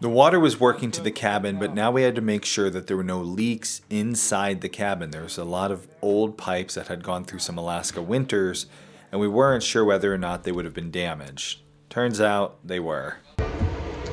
The 0.00 0.08
water 0.08 0.38
was 0.38 0.60
working 0.60 0.92
to 0.92 1.00
the 1.00 1.10
cabin, 1.10 1.58
but 1.58 1.74
now 1.74 1.90
we 1.90 2.02
had 2.02 2.14
to 2.14 2.20
make 2.20 2.44
sure 2.44 2.70
that 2.70 2.86
there 2.86 2.96
were 2.96 3.02
no 3.02 3.20
leaks 3.22 3.80
inside 3.90 4.60
the 4.60 4.68
cabin. 4.68 5.10
There 5.10 5.22
was 5.22 5.36
a 5.36 5.44
lot 5.44 5.72
of 5.72 5.88
old 6.00 6.38
pipes 6.38 6.74
that 6.74 6.86
had 6.86 7.02
gone 7.02 7.24
through 7.24 7.40
some 7.40 7.58
Alaska 7.58 8.02
winters, 8.02 8.66
and 9.10 9.20
we 9.20 9.26
weren't 9.26 9.64
sure 9.64 9.84
whether 9.84 10.14
or 10.14 10.18
not 10.18 10.44
they 10.44 10.52
would 10.52 10.64
have 10.64 10.74
been 10.74 10.92
damaged. 10.92 11.63
Turns 11.94 12.20
out 12.20 12.58
they 12.66 12.80
were. 12.80 13.16
All 13.38 13.46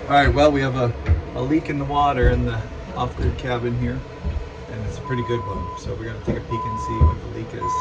right. 0.09 0.31
Well, 0.31 0.51
we 0.51 0.61
have 0.61 0.75
a, 0.75 0.93
a 1.33 1.41
leak 1.41 1.67
in 1.67 1.79
the 1.79 1.85
water 1.85 2.29
in 2.29 2.45
the 2.45 2.61
off-grid 2.95 3.35
cabin 3.39 3.75
here, 3.79 3.99
and 4.69 4.85
it's 4.85 4.99
a 4.99 5.01
pretty 5.01 5.23
good 5.23 5.39
one. 5.39 5.79
So 5.79 5.95
we're 5.95 6.05
gonna 6.05 6.23
take 6.23 6.37
a 6.37 6.41
peek 6.41 6.63
and 6.63 6.79
see 6.79 6.99
what 6.99 7.19
the 7.23 7.29
leak 7.39 7.51
is. 7.55 7.73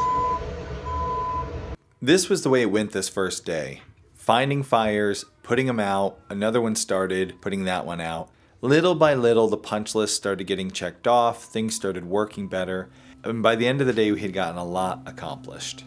This 2.01 2.31
was 2.31 2.43
the 2.43 2.49
way 2.49 2.63
it 2.63 2.71
went 2.71 2.93
this 2.93 3.11
first 3.11 3.45
day 3.45 3.83
finding 4.15 4.63
fires, 4.63 5.27
putting 5.43 5.67
them 5.67 5.81
out, 5.81 6.19
another 6.31 6.63
one 6.63 6.77
started, 6.77 7.35
putting 7.43 7.65
that 7.65 7.85
one 7.85 8.01
out. 8.01 8.31
Little 8.63 8.95
by 8.95 9.13
little, 9.13 9.49
the 9.49 9.59
punch 9.59 9.95
list 9.95 10.17
started 10.17 10.47
getting 10.47 10.71
checked 10.71 11.07
off, 11.07 11.45
things 11.45 11.75
started 11.75 12.07
working 12.07 12.49
better, 12.49 12.89
and 13.23 13.43
by 13.43 13.55
the 13.55 13.67
end 13.67 13.83
of 13.83 13.87
the 13.87 13.93
day, 13.93 14.11
we 14.13 14.21
had 14.21 14.33
gotten 14.33 14.57
a 14.57 14.65
lot 14.65 15.03
accomplished. 15.05 15.85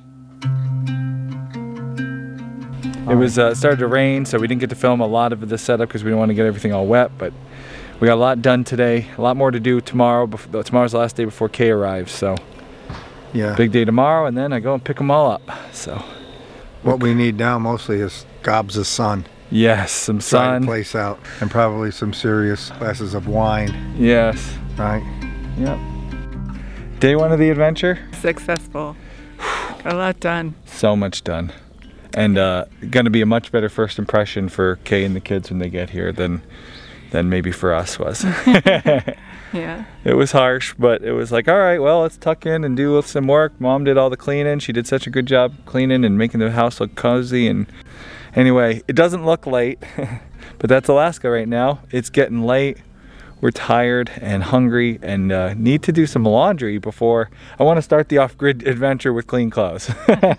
It 3.09 3.15
was 3.15 3.37
uh, 3.37 3.53
started 3.53 3.79
to 3.79 3.87
rain, 3.87 4.25
so 4.25 4.39
we 4.39 4.47
didn't 4.47 4.61
get 4.61 4.69
to 4.69 4.75
film 4.75 5.01
a 5.01 5.07
lot 5.07 5.33
of 5.33 5.47
the 5.49 5.57
setup 5.57 5.89
because 5.89 6.03
we 6.03 6.09
didn't 6.09 6.19
want 6.19 6.29
to 6.29 6.35
get 6.35 6.45
everything 6.45 6.71
all 6.73 6.85
wet. 6.87 7.11
But 7.17 7.33
we 7.99 8.07
got 8.07 8.13
a 8.15 8.15
lot 8.15 8.41
done 8.41 8.63
today. 8.63 9.07
A 9.17 9.21
lot 9.21 9.35
more 9.35 9.51
to 9.51 9.59
do 9.59 9.81
tomorrow. 9.81 10.25
Before, 10.25 10.63
tomorrow's 10.63 10.93
the 10.93 10.99
last 10.99 11.15
day 11.17 11.25
before 11.25 11.49
Kay 11.49 11.69
arrives, 11.71 12.11
so 12.13 12.37
Yeah. 13.33 13.55
big 13.55 13.71
day 13.71 13.83
tomorrow, 13.83 14.25
and 14.25 14.37
then 14.37 14.53
I 14.53 14.59
go 14.61 14.73
and 14.73 14.83
pick 14.83 14.97
them 14.97 15.11
all 15.11 15.29
up. 15.31 15.41
So 15.73 16.01
What 16.81 17.01
we 17.01 17.13
need 17.13 17.37
now 17.37 17.59
mostly 17.59 17.97
is 17.99 18.25
gobs 18.41 18.77
of 18.77 18.87
sun. 18.87 19.25
yes, 19.51 19.91
some 19.91 20.17
Dry 20.17 20.21
the 20.21 20.27
sun. 20.29 20.65
place 20.65 20.95
out. 20.95 21.19
And 21.41 21.51
probably 21.51 21.91
some 21.91 22.13
serious 22.13 22.71
glasses 22.79 23.13
of 23.13 23.27
wine, 23.27 23.73
Yes. 23.97 24.57
right? 24.77 25.03
Yep. 25.57 25.77
Day 26.99 27.15
one 27.17 27.33
of 27.33 27.39
the 27.39 27.49
adventure. 27.49 27.99
successful. 28.21 28.95
Got 29.83 29.93
a 29.93 29.97
lot 29.97 30.19
done. 30.21 30.55
So 30.65 30.95
much 30.95 31.23
done, 31.25 31.51
and 32.13 32.37
uh, 32.37 32.65
going 32.89 33.05
to 33.05 33.11
be 33.11 33.21
a 33.21 33.25
much 33.25 33.51
better 33.51 33.69
first 33.69 33.99
impression 33.99 34.49
for 34.49 34.77
Kay 34.83 35.03
and 35.03 35.15
the 35.15 35.19
kids 35.19 35.49
when 35.49 35.59
they 35.59 35.69
get 35.69 35.89
here 35.89 36.11
than 36.11 36.41
than 37.11 37.29
maybe 37.29 37.51
for 37.51 37.73
us 37.73 37.99
was. 37.99 38.25
Yeah. 39.53 39.85
It 40.03 40.15
was 40.15 40.31
harsh, 40.31 40.73
but 40.77 41.03
it 41.03 41.13
was 41.13 41.31
like, 41.31 41.47
all 41.47 41.59
right, 41.59 41.79
well, 41.79 42.01
let's 42.01 42.17
tuck 42.17 42.45
in 42.45 42.63
and 42.63 42.75
do 42.75 43.01
some 43.03 43.27
work. 43.27 43.53
Mom 43.59 43.83
did 43.83 43.97
all 43.97 44.09
the 44.09 44.17
cleaning. 44.17 44.59
She 44.59 44.73
did 44.73 44.87
such 44.87 45.05
a 45.05 45.09
good 45.09 45.27
job 45.27 45.53
cleaning 45.65 46.03
and 46.03 46.17
making 46.17 46.39
the 46.39 46.51
house 46.51 46.79
look 46.79 46.95
cozy. 46.95 47.47
And 47.47 47.67
anyway, 48.35 48.81
it 48.87 48.95
doesn't 48.95 49.25
look 49.25 49.45
late, 49.45 49.79
but 50.57 50.69
that's 50.69 50.89
Alaska 50.89 51.29
right 51.29 51.47
now. 51.47 51.79
It's 51.91 52.09
getting 52.09 52.41
late. 52.41 52.79
We're 53.43 53.51
tired 53.51 54.09
and 54.21 54.41
hungry 54.41 54.99
and 55.01 55.29
uh, 55.29 55.53
need 55.55 55.83
to 55.83 55.91
do 55.91 56.05
some 56.05 56.23
laundry 56.23 56.77
before 56.77 57.29
I 57.59 57.63
want 57.63 57.77
to 57.77 57.81
start 57.81 58.07
the 58.07 58.19
off 58.19 58.37
grid 58.37 58.65
adventure 58.65 59.11
with 59.11 59.27
clean 59.27 59.49
clothes. 59.49 59.83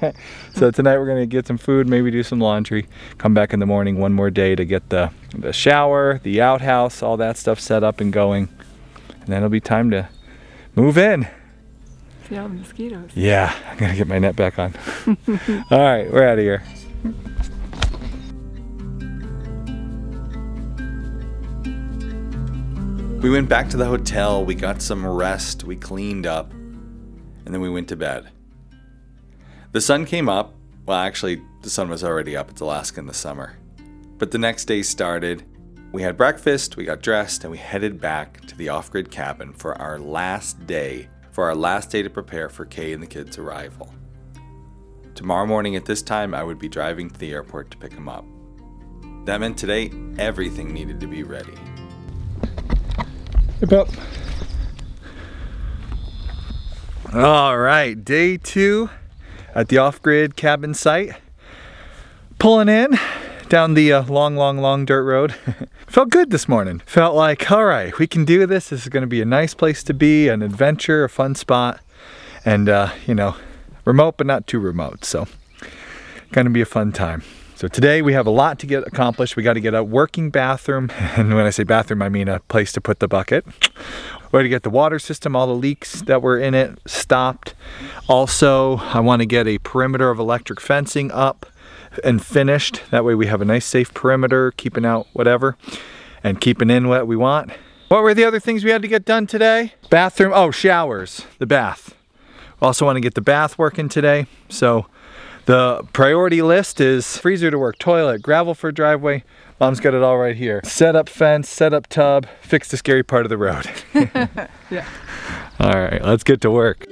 so 0.55 0.71
tonight 0.71 0.97
we're 0.97 1.05
going 1.05 1.21
to 1.21 1.27
get 1.27 1.47
some 1.47 1.59
food, 1.59 1.87
maybe 1.87 2.11
do 2.11 2.23
some 2.23 2.41
laundry, 2.41 2.87
come 3.19 3.35
back 3.35 3.53
in 3.53 3.61
the 3.61 3.67
morning 3.67 3.99
one 3.99 4.15
more 4.15 4.31
day 4.31 4.55
to 4.55 4.65
get 4.65 4.89
the, 4.89 5.11
the 5.37 5.53
shower, 5.53 6.19
the 6.23 6.41
outhouse, 6.41 7.03
all 7.03 7.19
that 7.19 7.37
stuff 7.37 7.61
set 7.61 7.85
up 7.85 8.01
and 8.01 8.11
going 8.11 8.49
and 9.11 9.27
then 9.27 9.37
it'll 9.37 9.51
be 9.51 9.61
time 9.61 9.91
to 9.91 10.09
move 10.75 10.97
in. 10.97 11.29
See 12.27 12.39
all 12.39 12.49
the 12.49 12.55
mosquitoes. 12.55 13.11
Yeah, 13.15 13.55
I'm 13.71 13.77
gonna 13.77 13.97
get 13.97 14.09
my 14.09 14.19
net 14.19 14.35
back 14.35 14.59
on. 14.59 14.75
All 15.71 15.79
right, 15.79 16.11
we're 16.11 16.27
out 16.27 16.39
of 16.39 16.43
here. 16.43 16.63
We 23.25 23.31
went 23.31 23.49
back 23.49 23.71
to 23.71 23.79
the 23.79 23.87
hotel, 23.87 24.45
we 24.45 24.55
got 24.55 24.83
some 24.83 25.07
rest, 25.07 25.65
we 25.65 25.77
cleaned 25.77 26.27
up, 26.27 26.53
and 26.53 27.47
then 27.47 27.63
we 27.63 27.71
went 27.71 27.89
to 27.89 27.97
bed. 27.97 28.29
The 29.73 29.81
sun 29.81 30.05
came 30.05 30.29
up. 30.29 30.53
Well, 30.85 30.99
actually, 30.99 31.41
the 31.63 31.71
sun 31.71 31.89
was 31.89 32.05
already 32.05 32.37
up. 32.37 32.51
It's 32.51 32.61
Alaska 32.61 33.01
in 33.01 33.07
the 33.07 33.15
summer. 33.15 33.57
But 34.19 34.31
the 34.31 34.37
next 34.37 34.67
day 34.67 34.83
started. 34.83 35.43
We 35.91 36.03
had 36.03 36.19
breakfast, 36.19 36.77
we 36.77 36.85
got 36.85 37.01
dressed, 37.01 37.45
and 37.45 37.51
we 37.51 37.57
headed 37.57 37.99
back 37.99 38.43
to 38.43 38.55
the 38.59 38.69
off 38.69 38.91
grid 38.91 39.11
cabin 39.11 39.55
for 39.55 39.75
our 39.81 39.99
last 39.99 40.67
day, 40.67 41.09
for 41.33 41.45
our 41.45 41.55
last 41.55 41.91
day 41.91 42.03
to 42.03 42.11
prepare 42.11 42.51
for 42.51 42.67
Kay 42.67 42.93
and 42.93 43.03
the 43.03 43.07
kids' 43.07 43.39
arrival. 43.39 43.91
Tomorrow 45.15 45.47
morning 45.47 45.77
at 45.77 45.87
this 45.87 46.03
time, 46.03 46.35
I 46.35 46.45
would 46.45 46.59
be 46.59 46.69
driving 46.69 47.09
to 47.09 47.19
the 47.19 47.33
airport 47.33 47.71
to 47.71 47.79
pick 47.79 47.93
them 47.93 48.07
up. 48.07 48.27
That 49.25 49.41
meant 49.41 49.57
today, 49.57 49.91
everything 50.19 50.75
needed 50.75 51.01
to 51.01 51.07
be 51.07 51.23
ready. 51.23 51.55
Hip 53.61 53.73
up. 53.73 53.89
All 57.13 57.57
right, 57.57 58.05
day 58.05 58.37
two 58.37 58.91
at 59.55 59.69
the 59.69 59.79
off 59.79 60.03
grid 60.03 60.37
cabin 60.37 60.75
site. 60.75 61.15
Pulling 62.39 62.69
in 62.69 62.99
down 63.49 63.75
the 63.75 63.93
uh, 63.93 64.03
long, 64.05 64.35
long, 64.37 64.59
long 64.59 64.85
dirt 64.85 65.05
road. 65.05 65.35
Felt 65.87 66.11
good 66.11 66.31
this 66.31 66.49
morning. 66.49 66.81
Felt 66.81 67.15
like, 67.15 67.51
all 67.53 67.65
right, 67.65 67.97
we 67.99 68.09
can 68.09 68.25
do 68.25 68.47
this. 68.47 68.71
This 68.71 68.83
is 68.83 68.89
going 68.89 69.03
to 69.03 69.07
be 69.07 69.23
a 69.23 69.25
nice 69.25 69.55
place 69.55 69.85
to 69.85 69.95
be, 69.95 70.29
an 70.29 70.43
adventure, 70.43 71.05
a 71.05 71.09
fun 71.09 71.37
spot, 71.37 71.81
and, 72.45 72.69
uh, 72.69 72.91
you 73.07 73.15
know, 73.15 73.37
remote, 73.85 74.17
but 74.17 74.27
not 74.27 74.49
too 74.49 74.59
remote. 74.59 75.05
So, 75.05 75.29
going 76.33 76.47
to 76.47 76.51
be 76.51 76.61
a 76.61 76.67
fun 76.67 76.91
time. 76.91 77.23
So 77.57 77.69
today 77.69 78.03
we 78.03 78.15
have 78.15 78.27
a 78.27 78.31
lot 78.31 78.59
to 78.59 78.67
get 78.67 78.85
accomplished. 78.85 79.37
We 79.37 79.45
got 79.45 79.53
to 79.53 79.61
get 79.61 79.75
a 79.75 79.85
working 79.85 80.31
bathroom, 80.31 80.91
and 81.17 81.33
when 81.35 81.47
I 81.47 81.51
say 81.51 81.63
bathroom, 81.63 82.03
I 82.03 82.09
mean 82.09 82.27
a 82.27 82.41
place 82.41 82.73
to 82.73 82.81
put 82.81 82.99
the 82.99 83.07
bucket. 83.07 83.47
We 83.47 84.39
got 84.39 84.43
to 84.43 84.49
get 84.49 84.63
the 84.65 84.71
water 84.71 84.99
system, 84.99 85.37
all 85.37 85.47
the 85.47 85.55
leaks 85.55 86.03
that 86.03 86.21
were 86.21 86.37
in 86.37 86.55
it, 86.55 86.81
stopped. 86.85 87.55
Also, 88.09 88.79
I 88.79 88.99
want 88.99 89.21
to 89.21 89.27
get 89.27 89.47
a 89.47 89.59
perimeter 89.59 90.11
of 90.11 90.19
electric 90.19 90.61
fencing 90.61 91.13
up 91.13 91.47
and 92.03 92.25
finished. 92.25 92.83
That 92.91 93.05
way 93.05 93.15
we 93.15 93.29
have 93.29 93.41
a 93.41 93.45
nice 93.45 93.65
safe 93.65 93.95
perimeter, 93.95 94.51
keeping 94.51 94.85
out 94.85 95.07
whatever, 95.13 95.57
and 96.25 96.41
keeping 96.41 96.71
in 96.71 96.89
what 96.89 97.07
we 97.07 97.15
want. 97.15 97.53
What 97.87 98.03
were 98.03 98.15
the 98.15 98.25
other 98.25 98.41
things 98.41 98.65
we 98.65 98.71
had 98.71 98.83
to 98.83 98.89
get 98.89 99.05
done 99.05 99.29
today? 99.29 99.75
Bathroom, 99.91 100.33
oh, 100.35 100.51
showers, 100.51 101.25
the 101.39 101.47
bath. 101.47 101.95
Also 102.61 102.85
want 102.85 102.97
to 102.97 103.01
get 103.01 103.15
the 103.15 103.21
bath 103.21 103.57
working 103.57 103.89
today. 103.89 104.27
So 104.49 104.87
the 105.47 105.87
priority 105.93 106.43
list 106.43 106.81
is 106.81 107.19
freezer 107.19 107.51
to 107.51 107.59
work, 107.59 107.79
toilet, 107.79 108.23
gravel 108.23 108.55
for 108.55 108.73
driveway. 108.73 109.25
Mom's 109.61 109.81
got 109.81 109.95
it 109.95 110.03
all 110.03 110.19
right 110.19 110.37
here. 110.37 110.61
Set 110.65 110.97
up 110.97 111.09
fence, 111.09 111.49
set 111.49 111.73
up 111.73 111.87
tub, 111.87 112.27
fix 112.41 112.71
the 112.71 112.77
scary 112.77 113.03
part 113.03 113.25
of 113.25 113.31
the 113.31 113.39
road. 113.39 113.71
Yeah. 114.71 114.89
All 115.61 115.71
right, 115.71 116.03
let's 116.03 116.25
get 116.25 116.41
to 116.41 116.51
work. 116.51 116.87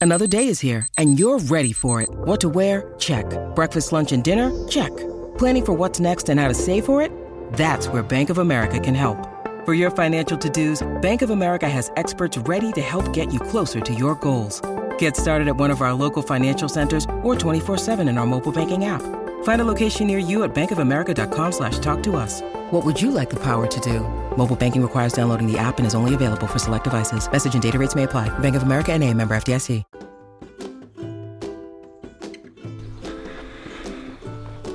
Another 0.00 0.26
day 0.26 0.46
is 0.46 0.60
here, 0.60 0.86
and 0.98 1.18
you're 1.18 1.38
ready 1.38 1.72
for 1.72 2.00
it. 2.02 2.08
What 2.10 2.40
to 2.40 2.48
wear? 2.48 2.94
Check. 2.98 3.24
Breakfast, 3.54 3.92
lunch, 3.92 4.12
and 4.12 4.22
dinner? 4.22 4.50
Check. 4.68 4.90
Planning 5.38 5.64
for 5.64 5.72
what's 5.72 5.98
next 5.98 6.28
and 6.28 6.38
how 6.38 6.48
to 6.48 6.54
save 6.54 6.84
for 6.84 7.00
it? 7.02 7.10
That's 7.54 7.88
where 7.88 8.02
Bank 8.02 8.30
of 8.30 8.38
America 8.38 8.78
can 8.78 8.94
help. 8.94 9.28
For 9.64 9.74
your 9.74 9.90
financial 9.90 10.36
to-dos, 10.36 10.82
Bank 11.00 11.22
of 11.22 11.30
America 11.30 11.68
has 11.68 11.90
experts 11.96 12.36
ready 12.36 12.72
to 12.72 12.80
help 12.80 13.12
get 13.12 13.32
you 13.32 13.40
closer 13.40 13.80
to 13.80 13.94
your 13.94 14.16
goals. 14.16 14.60
Get 14.98 15.16
started 15.16 15.46
at 15.46 15.56
one 15.56 15.70
of 15.70 15.80
our 15.80 15.94
local 15.94 16.22
financial 16.22 16.68
centers 16.68 17.04
or 17.22 17.36
24-7 17.36 18.08
in 18.08 18.18
our 18.18 18.26
mobile 18.26 18.50
banking 18.50 18.86
app. 18.86 19.02
Find 19.44 19.60
a 19.60 19.64
location 19.64 20.08
near 20.08 20.18
you 20.18 20.42
at 20.42 20.52
bankofamerica.com 20.52 21.52
slash 21.52 21.78
talk 21.78 22.02
to 22.02 22.16
us. 22.16 22.40
What 22.72 22.84
would 22.84 23.00
you 23.00 23.12
like 23.12 23.30
the 23.30 23.40
power 23.40 23.68
to 23.68 23.80
do? 23.80 24.00
Mobile 24.36 24.56
banking 24.56 24.82
requires 24.82 25.12
downloading 25.12 25.46
the 25.46 25.58
app 25.58 25.78
and 25.78 25.86
is 25.86 25.94
only 25.94 26.14
available 26.14 26.48
for 26.48 26.58
select 26.58 26.84
devices. 26.84 27.30
Message 27.30 27.54
and 27.54 27.62
data 27.62 27.78
rates 27.78 27.94
may 27.94 28.02
apply. 28.02 28.36
Bank 28.40 28.56
of 28.56 28.64
America 28.64 28.92
and 28.92 29.04
a 29.04 29.14
member 29.14 29.36
FDIC. 29.36 29.84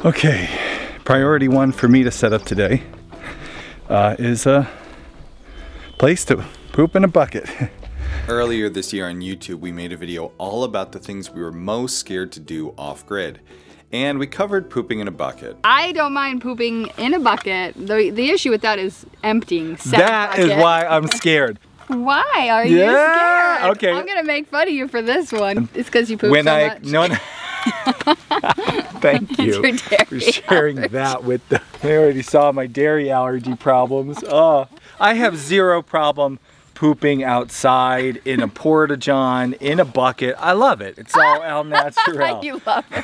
Okay, 0.06 0.48
priority 1.04 1.48
one 1.48 1.72
for 1.72 1.88
me 1.88 2.04
to 2.04 2.12
set 2.12 2.32
up 2.32 2.44
today 2.44 2.84
uh, 3.90 4.16
is 4.20 4.46
a 4.46 4.70
place 5.98 6.24
to 6.26 6.46
poop 6.72 6.96
in 6.96 7.04
a 7.04 7.08
bucket. 7.08 7.50
Earlier 8.30 8.68
this 8.68 8.92
year 8.92 9.08
on 9.08 9.22
YouTube, 9.22 9.60
we 9.60 9.72
made 9.72 9.94
a 9.94 9.98
video 9.98 10.34
all 10.38 10.66
about 10.66 10.92
the 10.92 11.00
things 11.00 11.32
we 11.32 11.42
were 11.42 11.52
most 11.52 11.98
scared 11.98 12.34
to 12.34 12.42
do 12.42 12.74
off 12.78 13.06
grid. 13.06 13.40
And 13.94 14.20
we 14.20 14.28
covered 14.28 14.70
pooping 14.70 15.00
in 15.00 15.08
a 15.08 15.12
bucket. 15.12 15.56
I 15.64 15.94
don't 15.94 16.12
mind 16.12 16.42
pooping 16.42 16.90
in 16.98 17.14
a 17.14 17.20
bucket. 17.20 17.74
The, 17.76 18.10
the 18.10 18.30
issue 18.30 18.50
with 18.50 18.62
that 18.64 18.80
is 18.80 19.06
emptying 19.24 19.78
that 19.86 20.38
is 20.40 20.50
why 20.50 20.86
I'm 20.86 21.08
scared. 21.08 21.58
Why 21.88 22.50
are 22.52 22.66
you 22.66 22.80
Yeah, 22.80 23.60
scared? 23.60 23.78
okay. 23.78 23.92
I'm 23.94 24.06
gonna 24.06 24.26
make 24.26 24.50
fun 24.50 24.68
of 24.68 24.74
you 24.74 24.90
for 24.90 25.02
this 25.02 25.32
one. 25.32 25.70
It's 25.74 25.88
because 25.88 26.12
you 26.12 26.18
poop 26.18 26.32
when 26.32 26.44
so 26.44 26.54
I 26.54 26.68
much. 26.68 26.84
no, 26.84 27.08
no. 27.08 27.16
Thank 29.00 29.38
you 29.40 29.78
for 29.78 30.20
sharing 30.20 30.76
that 30.76 31.24
with 31.24 31.48
the. 31.48 31.62
They 31.82 31.98
already 31.98 32.24
saw 32.24 32.52
my 32.52 32.68
dairy 32.68 33.10
allergy 33.10 33.56
problems. 33.56 34.22
Oh, 34.28 34.68
I 35.00 35.14
have 35.14 35.38
zero 35.38 35.82
problem 35.82 36.40
pooping 36.78 37.24
outside 37.24 38.22
in 38.24 38.40
a 38.40 38.48
porta 38.48 38.96
john 38.96 39.54
in 39.54 39.80
a 39.80 39.86
bucket. 39.86 40.36
I 40.38 40.52
love 40.52 40.80
it. 40.80 40.96
It's 41.00 41.16
all 41.18 41.42
al 41.44 41.64
natural. 41.64 42.46
you 42.46 42.62
love 42.68 42.86
it. 42.92 43.04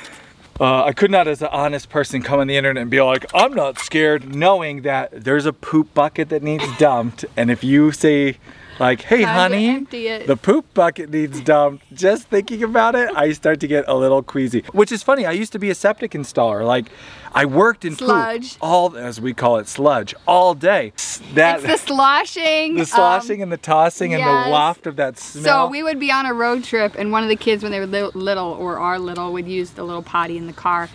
Uh, 0.62 0.84
I 0.84 0.92
could 0.94 1.10
not, 1.10 1.28
as 1.28 1.42
an 1.42 1.50
honest 1.52 1.90
person, 1.90 2.22
come 2.22 2.40
on 2.40 2.46
the 2.46 2.56
internet 2.56 2.80
and 2.80 2.92
be 2.92 3.02
like, 3.02 3.26
I'm 3.34 3.56
not 3.56 3.80
scared, 3.80 4.36
knowing 4.36 4.84
that 4.84 5.24
there's 5.24 5.48
a 5.48 5.54
poop 5.54 5.92
bucket 5.96 6.30
that 6.30 6.44
needs 6.44 6.64
dumped. 6.78 7.26
And 7.36 7.50
if 7.50 7.64
you 7.64 7.92
say, 7.92 8.38
like, 8.80 9.02
hey, 9.02 9.24
Time 9.24 9.52
honey, 9.52 9.80
the 10.26 10.38
poop 10.42 10.74
bucket 10.74 11.10
needs 11.10 11.42
dumped, 11.42 11.86
just 11.94 12.28
thinking 12.28 12.64
about 12.64 12.96
it, 12.96 13.10
I 13.16 13.32
start 13.34 13.60
to 13.62 13.68
get 13.68 13.86
a 13.88 13.96
little 13.96 14.24
queasy. 14.24 14.64
Which 14.72 14.92
is 14.92 15.04
funny, 15.04 15.26
I 15.26 15.32
used 15.32 15.52
to 15.54 15.60
be 15.60 15.70
a 15.70 15.76
septic 15.76 16.12
installer. 16.12 16.66
Like, 16.66 16.88
I 17.36 17.46
worked 17.46 17.84
in 17.84 17.96
Sludge. 17.96 18.54
poop, 18.54 18.58
all, 18.62 18.98
as 18.98 19.20
we 19.20 19.34
call 19.34 19.58
it, 19.58 19.68
sludge, 19.68 20.14
all 20.28 20.54
day. 20.54 20.94
That, 21.34 21.64
it's 21.64 21.68
the 21.68 21.78
sloshing. 21.78 22.76
the 22.76 22.82
um, 22.82 22.86
sloshing 22.86 23.42
and 23.42 23.52
the 23.52 23.58
tossing 23.58 24.14
and 24.14 24.22
the 24.22 24.52
waft 24.52 24.86
of 24.86 24.98
that 24.98 25.18
smell. 25.18 25.68
So 25.68 25.72
we 25.72 25.82
would 25.82 26.00
be 26.00 26.12
on 26.12 26.26
a 26.26 26.34
road 26.34 26.64
trip, 26.64 26.96
and 26.98 27.12
one 27.12 27.24
of 27.24 27.30
the 27.30 27.36
kids, 27.36 27.64
when 27.64 27.72
they 27.72 27.80
were 27.80 27.88
li- 27.88 28.12
little 28.14 28.52
or 28.54 28.78
are 28.78 29.00
little, 29.00 29.34
would 29.34 29.48
use 29.48 29.72
the 29.72 29.84
little 29.84 30.04
potty 30.04 30.38
in 30.38 30.48
the 30.48 30.54
car, 30.54 30.90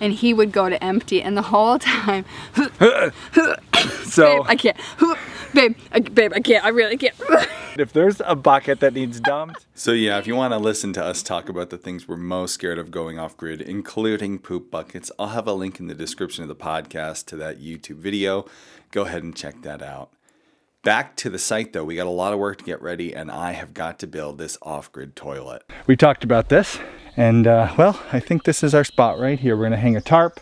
and 0.00 0.12
he 0.12 0.34
would 0.34 0.52
go 0.52 0.68
to 0.68 0.82
empty, 0.82 1.22
and 1.22 1.36
the 1.36 1.42
whole 1.42 1.78
time, 1.78 2.24
so 4.04 4.44
I 4.44 4.56
can't, 4.56 4.76
babe, 5.54 5.76
I, 5.92 6.00
babe, 6.00 6.32
I 6.34 6.40
can't, 6.40 6.64
I 6.64 6.68
really 6.68 6.96
can't. 6.96 7.14
if 7.78 7.92
there's 7.92 8.20
a 8.24 8.34
bucket 8.34 8.80
that 8.80 8.94
needs 8.94 9.20
dumped, 9.20 9.66
So, 9.74 9.92
yeah, 9.92 10.18
if 10.18 10.26
you 10.26 10.34
want 10.34 10.52
to 10.52 10.58
listen 10.58 10.92
to 10.94 11.04
us 11.04 11.22
talk 11.22 11.48
about 11.48 11.70
the 11.70 11.78
things 11.78 12.08
we're 12.08 12.16
most 12.16 12.54
scared 12.54 12.78
of 12.78 12.90
going 12.90 13.18
off 13.18 13.36
grid, 13.36 13.60
including 13.60 14.38
poop 14.38 14.70
buckets, 14.70 15.10
I'll 15.18 15.28
have 15.28 15.46
a 15.46 15.52
link 15.52 15.80
in 15.80 15.86
the 15.86 15.94
description 15.94 16.42
of 16.42 16.48
the 16.48 16.56
podcast 16.56 17.26
to 17.26 17.36
that 17.36 17.60
YouTube 17.60 17.96
video. 17.96 18.46
Go 18.90 19.02
ahead 19.02 19.22
and 19.22 19.34
check 19.34 19.62
that 19.62 19.82
out. 19.82 20.10
Back 20.84 21.16
to 21.16 21.28
the 21.28 21.38
site 21.38 21.72
though, 21.72 21.84
we 21.84 21.96
got 21.96 22.06
a 22.06 22.10
lot 22.10 22.32
of 22.32 22.38
work 22.38 22.58
to 22.58 22.64
get 22.64 22.80
ready, 22.80 23.14
and 23.14 23.30
I 23.30 23.52
have 23.52 23.74
got 23.74 23.98
to 23.98 24.06
build 24.06 24.38
this 24.38 24.56
off 24.62 24.90
grid 24.92 25.16
toilet. 25.16 25.62
we 25.86 25.96
talked 25.96 26.22
about 26.22 26.48
this, 26.48 26.78
and 27.16 27.46
uh, 27.46 27.74
well, 27.76 28.00
I 28.12 28.20
think 28.20 28.44
this 28.44 28.62
is 28.62 28.74
our 28.74 28.84
spot 28.84 29.18
right 29.18 29.38
here. 29.38 29.56
We're 29.56 29.64
gonna 29.64 29.76
hang 29.76 29.96
a 29.96 30.00
tarp, 30.00 30.38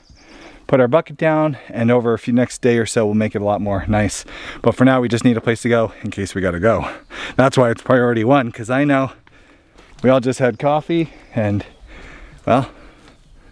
put 0.67 0.81
our 0.81 0.89
bucket 0.89 1.17
down, 1.17 1.57
and 1.69 1.91
over 1.91 2.13
a 2.15 2.19
few 2.19 2.33
next 2.33 2.61
day 2.63 2.79
or 2.79 2.87
so, 2.87 3.07
we'll 3.07 3.15
make 3.15 3.35
it 3.35 3.43
a 3.43 3.45
lot 3.45 3.61
more 3.61 3.85
nice. 3.87 4.25
But 4.63 4.75
for 4.75 4.85
now, 4.85 5.01
we 5.01 5.09
just 5.09 5.25
need 5.25 5.37
a 5.37 5.41
place 5.41 5.63
to 5.63 5.69
go 5.69 5.93
in 6.03 6.11
case 6.11 6.35
we 6.35 6.41
gotta 6.41 6.61
go. 6.61 6.91
That's 7.37 7.57
why 7.57 7.71
it's 7.71 7.83
priority 7.83 8.25
one, 8.25 8.49
because 8.49 8.71
I 8.71 8.85
know 8.85 9.13
we 10.03 10.11
all 10.11 10.21
just 10.21 10.39
had 10.39 10.59
coffee, 10.59 11.13
and 11.35 11.65
well, 12.47 12.71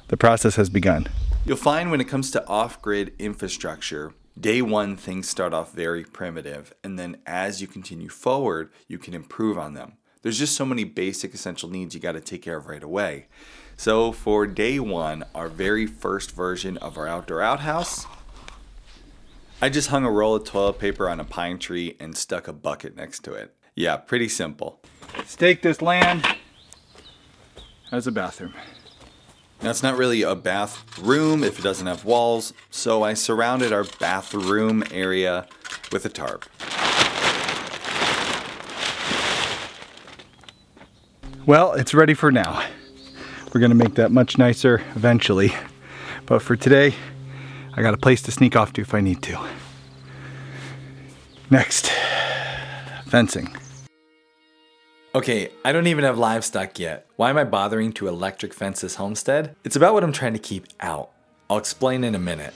the 0.09 0.17
process 0.17 0.57
has 0.57 0.71
begun. 0.71 1.09
You'll 1.45 1.57
find 1.57 1.91
when 1.91 2.01
it 2.01 2.09
comes 2.09 2.31
to 2.33 2.47
off 2.47 2.81
grid 2.81 3.13
infrastructure, 3.19 4.15
day 4.39 4.63
one 4.63 4.97
things 4.97 5.29
start 5.29 5.53
off 5.53 5.73
very 5.73 6.05
primitive, 6.05 6.75
and 6.83 6.99
then 6.99 7.19
as 7.27 7.61
you 7.61 7.67
continue 7.67 8.09
forward, 8.09 8.71
you 8.89 8.99
can 8.99 9.15
improve 9.15 9.59
on 9.59 9.75
them. 9.75 9.99
There's 10.25 10.39
just 10.39 10.57
so 10.57 10.65
many 10.65 10.85
basic 10.85 11.35
essential 11.35 11.69
needs 11.69 11.95
you 11.95 12.01
got 12.01 12.13
to 12.13 12.21
take 12.21 12.41
care 12.41 12.57
of 12.57 12.67
right 12.67 12.83
away. 12.83 13.27
So, 13.77 14.11
for 14.11 14.47
day 14.47 14.81
one, 14.81 15.25
our 15.35 15.49
very 15.49 15.87
first 15.87 16.31
version 16.31 16.79
of 16.79 16.97
our 16.97 17.07
outdoor 17.07 17.43
outhouse, 17.43 18.07
I 19.61 19.69
just 19.69 19.89
hung 19.89 20.07
a 20.07 20.11
roll 20.11 20.35
of 20.35 20.45
toilet 20.45 20.79
paper 20.79 21.11
on 21.11 21.21
a 21.21 21.25
pine 21.25 21.59
tree 21.59 21.99
and 22.01 22.17
stuck 22.17 22.49
a 22.49 22.55
bucket 22.55 22.97
next 22.97 23.23
to 23.25 23.35
it. 23.35 23.55
Yeah, 23.75 23.99
pretty 23.99 24.31
simple. 24.31 24.81
Stake 25.27 25.61
this 25.61 25.83
land 25.83 26.27
as 27.93 28.07
a 28.07 28.13
bathroom. 28.13 28.55
Now, 29.61 29.69
it's 29.69 29.83
not 29.83 29.99
really 29.99 30.23
a 30.23 30.35
bathroom 30.35 31.45
if 31.45 31.59
it 31.59 31.63
doesn't 31.63 31.87
have 31.87 32.07
walls, 32.07 32.55
so 32.71 33.03
I 33.03 33.13
surrounded 33.13 33.75
our 33.75 33.85
bathroom 34.01 34.85
area 34.91 35.47
with 35.93 36.07
a 36.07 36.09
tarp. 36.09 36.47
Well, 41.47 41.75
it's 41.75 41.93
ready 41.93 42.15
for 42.15 42.33
now. 42.33 42.65
We're 43.53 43.61
gonna 43.61 43.75
make 43.75 43.97
that 43.97 44.11
much 44.11 44.39
nicer 44.39 44.83
eventually. 44.97 45.53
But 46.25 46.41
for 46.41 46.57
today, 46.57 46.95
I 47.75 47.83
got 47.83 47.93
a 47.93 47.99
place 47.99 48.23
to 48.23 48.33
sneak 48.33 48.57
off 48.57 48.73
to 48.75 48.81
if 48.81 48.95
I 48.95 49.03
need 49.03 49.23
to. 49.25 49.39
Next, 51.51 51.93
fencing. 53.07 53.55
Okay, 55.15 55.51
I 55.67 55.73
don't 55.73 55.87
even 55.87 56.05
have 56.05 56.17
livestock 56.17 56.79
yet. 56.79 57.07
Why 57.17 57.29
am 57.29 57.37
I 57.37 57.45
bothering 57.45 57.93
to 57.93 58.09
electric 58.09 58.55
fence 58.55 58.81
this 58.81 58.95
homestead? 58.95 59.55
It's 59.65 59.77
about 59.77 59.93
what 59.93 60.03
I'm 60.03 60.13
trying 60.13 60.33
to 60.33 60.39
keep 60.39 60.67
out. 60.81 61.11
I'll 61.51 61.59
explain 61.59 62.05
in 62.05 62.15
a 62.15 62.19
minute. 62.19 62.55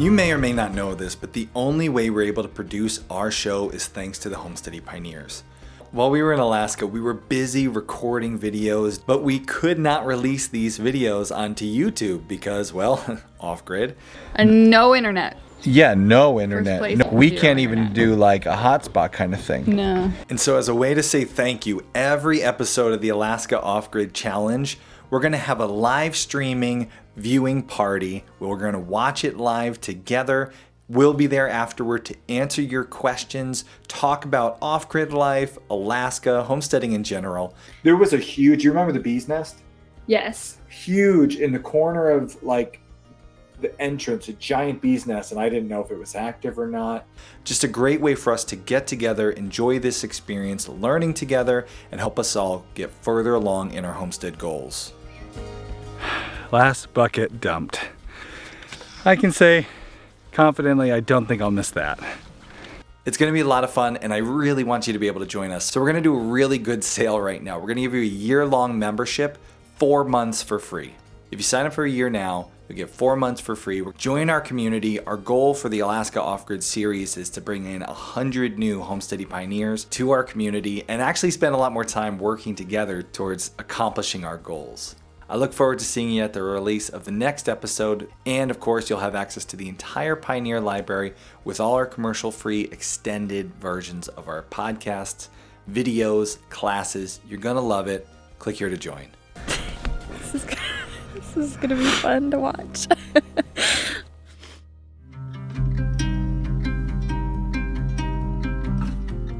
You 0.00 0.10
may 0.10 0.32
or 0.32 0.38
may 0.38 0.54
not 0.54 0.72
know 0.72 0.94
this, 0.94 1.14
but 1.14 1.34
the 1.34 1.46
only 1.54 1.90
way 1.90 2.08
we're 2.08 2.22
able 2.22 2.42
to 2.42 2.48
produce 2.48 3.00
our 3.10 3.30
show 3.30 3.68
is 3.68 3.86
thanks 3.86 4.18
to 4.20 4.30
the 4.30 4.36
Homesteady 4.36 4.82
Pioneers. 4.82 5.44
While 5.90 6.08
we 6.08 6.22
were 6.22 6.32
in 6.32 6.40
Alaska, 6.40 6.86
we 6.86 7.02
were 7.02 7.12
busy 7.12 7.68
recording 7.68 8.38
videos, 8.38 8.98
but 9.04 9.22
we 9.22 9.38
could 9.38 9.78
not 9.78 10.06
release 10.06 10.48
these 10.48 10.78
videos 10.78 11.36
onto 11.36 11.66
YouTube 11.66 12.26
because, 12.26 12.72
well, 12.72 13.20
off 13.40 13.62
grid. 13.66 13.94
and 14.36 14.70
no 14.70 14.96
internet. 14.96 15.36
Yeah, 15.64 15.92
no 15.92 16.40
internet. 16.40 16.96
No, 16.96 17.06
we 17.12 17.30
can't 17.30 17.58
even 17.58 17.92
do 17.92 18.14
like 18.14 18.46
a 18.46 18.56
hotspot 18.56 19.12
kind 19.12 19.34
of 19.34 19.42
thing. 19.42 19.76
No. 19.76 20.10
And 20.30 20.40
so, 20.40 20.56
as 20.56 20.70
a 20.70 20.74
way 20.74 20.94
to 20.94 21.02
say 21.02 21.26
thank 21.26 21.66
you, 21.66 21.84
every 21.94 22.40
episode 22.40 22.94
of 22.94 23.02
the 23.02 23.10
Alaska 23.10 23.60
Off 23.60 23.90
Grid 23.90 24.14
Challenge, 24.14 24.78
we're 25.10 25.20
going 25.20 25.32
to 25.32 25.38
have 25.38 25.60
a 25.60 25.66
live 25.66 26.16
streaming 26.16 26.90
viewing 27.16 27.62
party 27.62 28.24
where 28.38 28.50
we're 28.50 28.56
going 28.56 28.72
to 28.72 28.78
watch 28.78 29.24
it 29.24 29.36
live 29.36 29.80
together. 29.80 30.52
We'll 30.88 31.14
be 31.14 31.26
there 31.26 31.48
afterward 31.48 32.04
to 32.06 32.16
answer 32.28 32.62
your 32.62 32.84
questions, 32.84 33.64
talk 33.86 34.24
about 34.24 34.58
off 34.62 34.88
grid 34.88 35.12
life, 35.12 35.58
Alaska, 35.68 36.42
homesteading 36.44 36.92
in 36.92 37.04
general. 37.04 37.54
There 37.82 37.96
was 37.96 38.12
a 38.12 38.18
huge, 38.18 38.64
you 38.64 38.70
remember 38.70 38.92
the 38.92 39.00
bee's 39.00 39.28
nest? 39.28 39.58
Yes. 40.06 40.58
Huge 40.68 41.36
in 41.36 41.52
the 41.52 41.58
corner 41.58 42.10
of 42.10 42.42
like 42.42 42.80
the 43.60 43.78
entrance, 43.80 44.28
a 44.28 44.32
giant 44.34 44.80
bee's 44.80 45.06
nest, 45.06 45.32
and 45.32 45.40
I 45.40 45.48
didn't 45.48 45.68
know 45.68 45.82
if 45.82 45.90
it 45.90 45.98
was 45.98 46.14
active 46.14 46.58
or 46.58 46.66
not. 46.66 47.06
Just 47.44 47.62
a 47.62 47.68
great 47.68 48.00
way 48.00 48.14
for 48.14 48.32
us 48.32 48.44
to 48.44 48.56
get 48.56 48.86
together, 48.86 49.30
enjoy 49.32 49.78
this 49.78 50.02
experience, 50.02 50.68
learning 50.68 51.14
together, 51.14 51.66
and 51.92 52.00
help 52.00 52.18
us 52.18 52.36
all 52.36 52.64
get 52.74 52.90
further 52.90 53.34
along 53.34 53.72
in 53.74 53.84
our 53.84 53.92
homestead 53.92 54.38
goals. 54.38 54.94
Last 56.52 56.92
bucket 56.92 57.40
dumped. 57.40 57.80
I 59.04 59.14
can 59.14 59.30
say 59.30 59.68
confidently, 60.32 60.90
I 60.90 60.98
don't 60.98 61.26
think 61.26 61.40
I'll 61.40 61.52
miss 61.52 61.70
that. 61.70 62.00
It's 63.06 63.16
to 63.28 63.32
be 63.32 63.40
a 63.40 63.46
lot 63.46 63.62
of 63.62 63.70
fun, 63.70 63.96
and 63.98 64.12
I 64.12 64.18
really 64.18 64.64
want 64.64 64.88
you 64.88 64.92
to 64.92 64.98
be 64.98 65.06
able 65.06 65.20
to 65.20 65.26
join 65.26 65.52
us. 65.52 65.64
So, 65.64 65.80
we're 65.80 65.86
to 66.02 66.08
do 66.08 66.14
a 66.14 66.22
really 66.22 66.58
good 66.58 66.82
sale 66.82 67.20
right 67.20 67.42
now. 67.42 67.58
We're 67.58 67.68
to 67.76 67.82
give 67.82 67.94
you 67.94 68.02
a 68.02 68.04
year 68.04 68.44
long 68.46 68.78
membership, 68.78 69.38
four 69.76 70.04
months 70.04 70.42
for 70.42 70.58
free. 70.58 70.94
If 71.30 71.38
you 71.38 71.44
sign 71.44 71.66
up 71.66 71.72
for 71.72 71.84
a 71.84 71.90
year 71.90 72.10
now, 72.10 72.48
you 72.68 72.74
get 72.74 72.90
four 72.90 73.14
months 73.14 73.40
for 73.40 73.54
free. 73.54 73.84
Join 73.96 74.28
our 74.28 74.40
community. 74.40 74.98
Our 75.00 75.16
goal 75.16 75.54
for 75.54 75.68
the 75.68 75.80
Alaska 75.80 76.20
Off 76.20 76.46
Grid 76.46 76.64
series 76.64 77.16
is 77.16 77.30
to 77.30 77.40
bring 77.40 77.64
in 77.64 77.80
100 77.82 78.58
new 78.58 78.80
homesteady 78.80 79.28
pioneers 79.28 79.84
to 79.86 80.10
our 80.10 80.24
community 80.24 80.84
and 80.88 81.00
actually 81.00 81.30
spend 81.30 81.54
a 81.54 81.58
lot 81.58 81.72
more 81.72 81.84
time 81.84 82.18
working 82.18 82.56
together 82.56 83.02
towards 83.02 83.52
accomplishing 83.58 84.24
our 84.24 84.36
goals. 84.36 84.96
I 85.30 85.36
look 85.36 85.52
forward 85.52 85.78
to 85.78 85.84
seeing 85.84 86.10
you 86.10 86.24
at 86.24 86.32
the 86.32 86.42
release 86.42 86.88
of 86.88 87.04
the 87.04 87.12
next 87.12 87.48
episode, 87.48 88.08
and 88.26 88.50
of 88.50 88.58
course, 88.58 88.90
you'll 88.90 88.98
have 88.98 89.14
access 89.14 89.44
to 89.44 89.56
the 89.56 89.68
entire 89.68 90.16
Pioneer 90.16 90.60
library 90.60 91.14
with 91.44 91.60
all 91.60 91.74
our 91.74 91.86
commercial 91.86 92.32
free 92.32 92.62
extended 92.62 93.54
versions 93.54 94.08
of 94.08 94.26
our 94.26 94.42
podcasts, 94.42 95.28
videos, 95.70 96.38
classes. 96.48 97.20
You're 97.28 97.38
gonna 97.38 97.60
love 97.60 97.86
it. 97.86 98.08
Click 98.40 98.56
here 98.56 98.70
to 98.70 98.76
join. 98.76 99.06
This 100.18 100.34
is 100.34 100.44
this 101.14 101.36
is 101.36 101.56
gonna 101.58 101.76
be 101.76 101.84
fun 101.84 102.32
to 102.32 102.38
watch. 102.40 102.88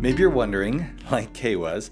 Maybe 0.00 0.20
you're 0.20 0.30
wondering, 0.30 0.86
like 1.10 1.32
Kay 1.32 1.56
was, 1.56 1.90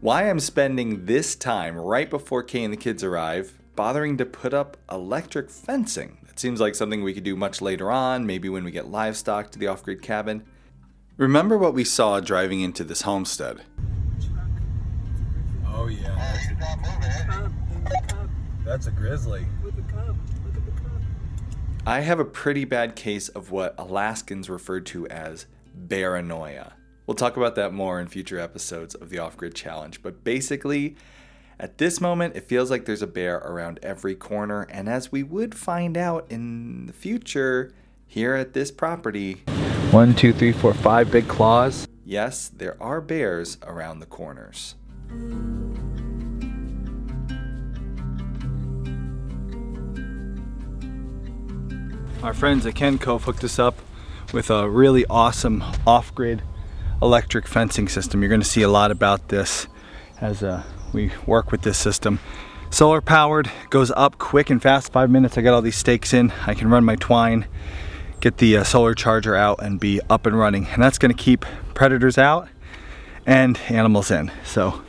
why 0.00 0.28
I'm 0.28 0.40
spending 0.40 1.04
this 1.04 1.34
time 1.34 1.76
right 1.76 2.08
before 2.08 2.42
Kay 2.42 2.64
and 2.64 2.72
the 2.72 2.78
kids 2.78 3.04
arrive 3.04 3.58
bothering 3.76 4.16
to 4.18 4.24
put 4.24 4.54
up 4.54 4.76
electric 4.90 5.50
fencing. 5.50 6.18
That 6.26 6.38
seems 6.38 6.60
like 6.60 6.74
something 6.74 7.02
we 7.02 7.14
could 7.14 7.24
do 7.24 7.36
much 7.36 7.60
later 7.60 7.90
on, 7.90 8.26
maybe 8.26 8.48
when 8.48 8.64
we 8.64 8.70
get 8.70 8.90
livestock 8.90 9.50
to 9.52 9.58
the 9.58 9.66
off 9.66 9.82
grid 9.82 10.02
cabin. 10.02 10.44
Remember 11.16 11.58
what 11.58 11.74
we 11.74 11.84
saw 11.84 12.20
driving 12.20 12.60
into 12.60 12.82
this 12.82 13.02
homestead. 13.02 13.62
Oh 15.66 15.86
yeah. 15.86 16.38
That's 18.64 18.86
a 18.86 18.90
grizzly. 18.90 19.46
I 21.86 22.00
have 22.00 22.20
a 22.20 22.24
pretty 22.24 22.64
bad 22.64 22.96
case 22.96 23.28
of 23.28 23.50
what 23.50 23.74
Alaskans 23.78 24.48
refer 24.48 24.80
to 24.80 25.06
as 25.08 25.46
paranoia. 25.88 26.74
We'll 27.10 27.16
talk 27.16 27.36
about 27.36 27.56
that 27.56 27.72
more 27.72 27.98
in 28.00 28.06
future 28.06 28.38
episodes 28.38 28.94
of 28.94 29.10
the 29.10 29.18
Off 29.18 29.36
Grid 29.36 29.56
Challenge, 29.56 30.00
but 30.00 30.22
basically, 30.22 30.94
at 31.58 31.78
this 31.78 32.00
moment, 32.00 32.36
it 32.36 32.44
feels 32.44 32.70
like 32.70 32.84
there's 32.84 33.02
a 33.02 33.08
bear 33.08 33.38
around 33.38 33.80
every 33.82 34.14
corner, 34.14 34.62
and 34.70 34.88
as 34.88 35.10
we 35.10 35.24
would 35.24 35.52
find 35.52 35.96
out 35.96 36.24
in 36.30 36.86
the 36.86 36.92
future, 36.92 37.74
here 38.06 38.36
at 38.36 38.52
this 38.52 38.70
property, 38.70 39.42
One, 39.90 40.14
two, 40.14 40.32
three, 40.32 40.52
four, 40.52 40.72
five 40.72 41.10
big 41.10 41.26
claws. 41.26 41.88
yes, 42.04 42.46
there 42.46 42.80
are 42.80 43.00
bears 43.00 43.58
around 43.64 43.98
the 43.98 44.06
corners. 44.06 44.76
Our 52.22 52.34
friends 52.34 52.64
at 52.66 52.74
Kencove 52.74 53.22
hooked 53.22 53.42
us 53.42 53.58
up 53.58 53.80
with 54.32 54.48
a 54.48 54.70
really 54.70 55.04
awesome 55.06 55.64
off-grid 55.84 56.42
electric 57.02 57.46
fencing 57.46 57.88
system. 57.88 58.22
You're 58.22 58.28
going 58.28 58.40
to 58.40 58.46
see 58.46 58.62
a 58.62 58.68
lot 58.68 58.90
about 58.90 59.28
this 59.28 59.66
as 60.20 60.42
uh, 60.42 60.62
we 60.92 61.12
work 61.26 61.50
with 61.50 61.62
this 61.62 61.78
system. 61.78 62.18
Solar 62.70 63.00
powered, 63.00 63.50
goes 63.70 63.90
up 63.92 64.18
quick 64.18 64.48
and 64.48 64.62
fast. 64.62 64.92
Five 64.92 65.10
minutes, 65.10 65.36
I 65.36 65.42
got 65.42 65.54
all 65.54 65.62
these 65.62 65.76
stakes 65.76 66.14
in. 66.14 66.32
I 66.46 66.54
can 66.54 66.70
run 66.70 66.84
my 66.84 66.96
twine, 66.96 67.46
get 68.20 68.38
the 68.38 68.58
uh, 68.58 68.64
solar 68.64 68.94
charger 68.94 69.34
out, 69.34 69.60
and 69.62 69.80
be 69.80 70.00
up 70.08 70.26
and 70.26 70.38
running. 70.38 70.66
And 70.66 70.82
that's 70.82 70.98
going 70.98 71.14
to 71.14 71.20
keep 71.20 71.44
predators 71.74 72.16
out 72.16 72.48
and 73.26 73.58
animals 73.68 74.10
in. 74.10 74.30
So, 74.44 74.82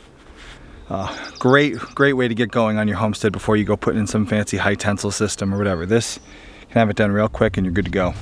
uh, 0.88 1.16
great, 1.38 1.76
great 1.78 2.12
way 2.12 2.28
to 2.28 2.34
get 2.34 2.50
going 2.50 2.78
on 2.78 2.86
your 2.86 2.98
homestead 2.98 3.32
before 3.32 3.56
you 3.56 3.64
go 3.64 3.76
putting 3.76 4.00
in 4.00 4.06
some 4.06 4.26
fancy 4.26 4.58
high 4.58 4.74
tensile 4.74 5.10
system 5.10 5.52
or 5.52 5.58
whatever. 5.58 5.84
This 5.86 6.20
can 6.68 6.78
have 6.78 6.90
it 6.90 6.96
done 6.96 7.10
real 7.10 7.28
quick 7.28 7.56
and 7.56 7.66
you're 7.66 7.72
good 7.72 7.86
to 7.86 7.90
go. 7.90 8.14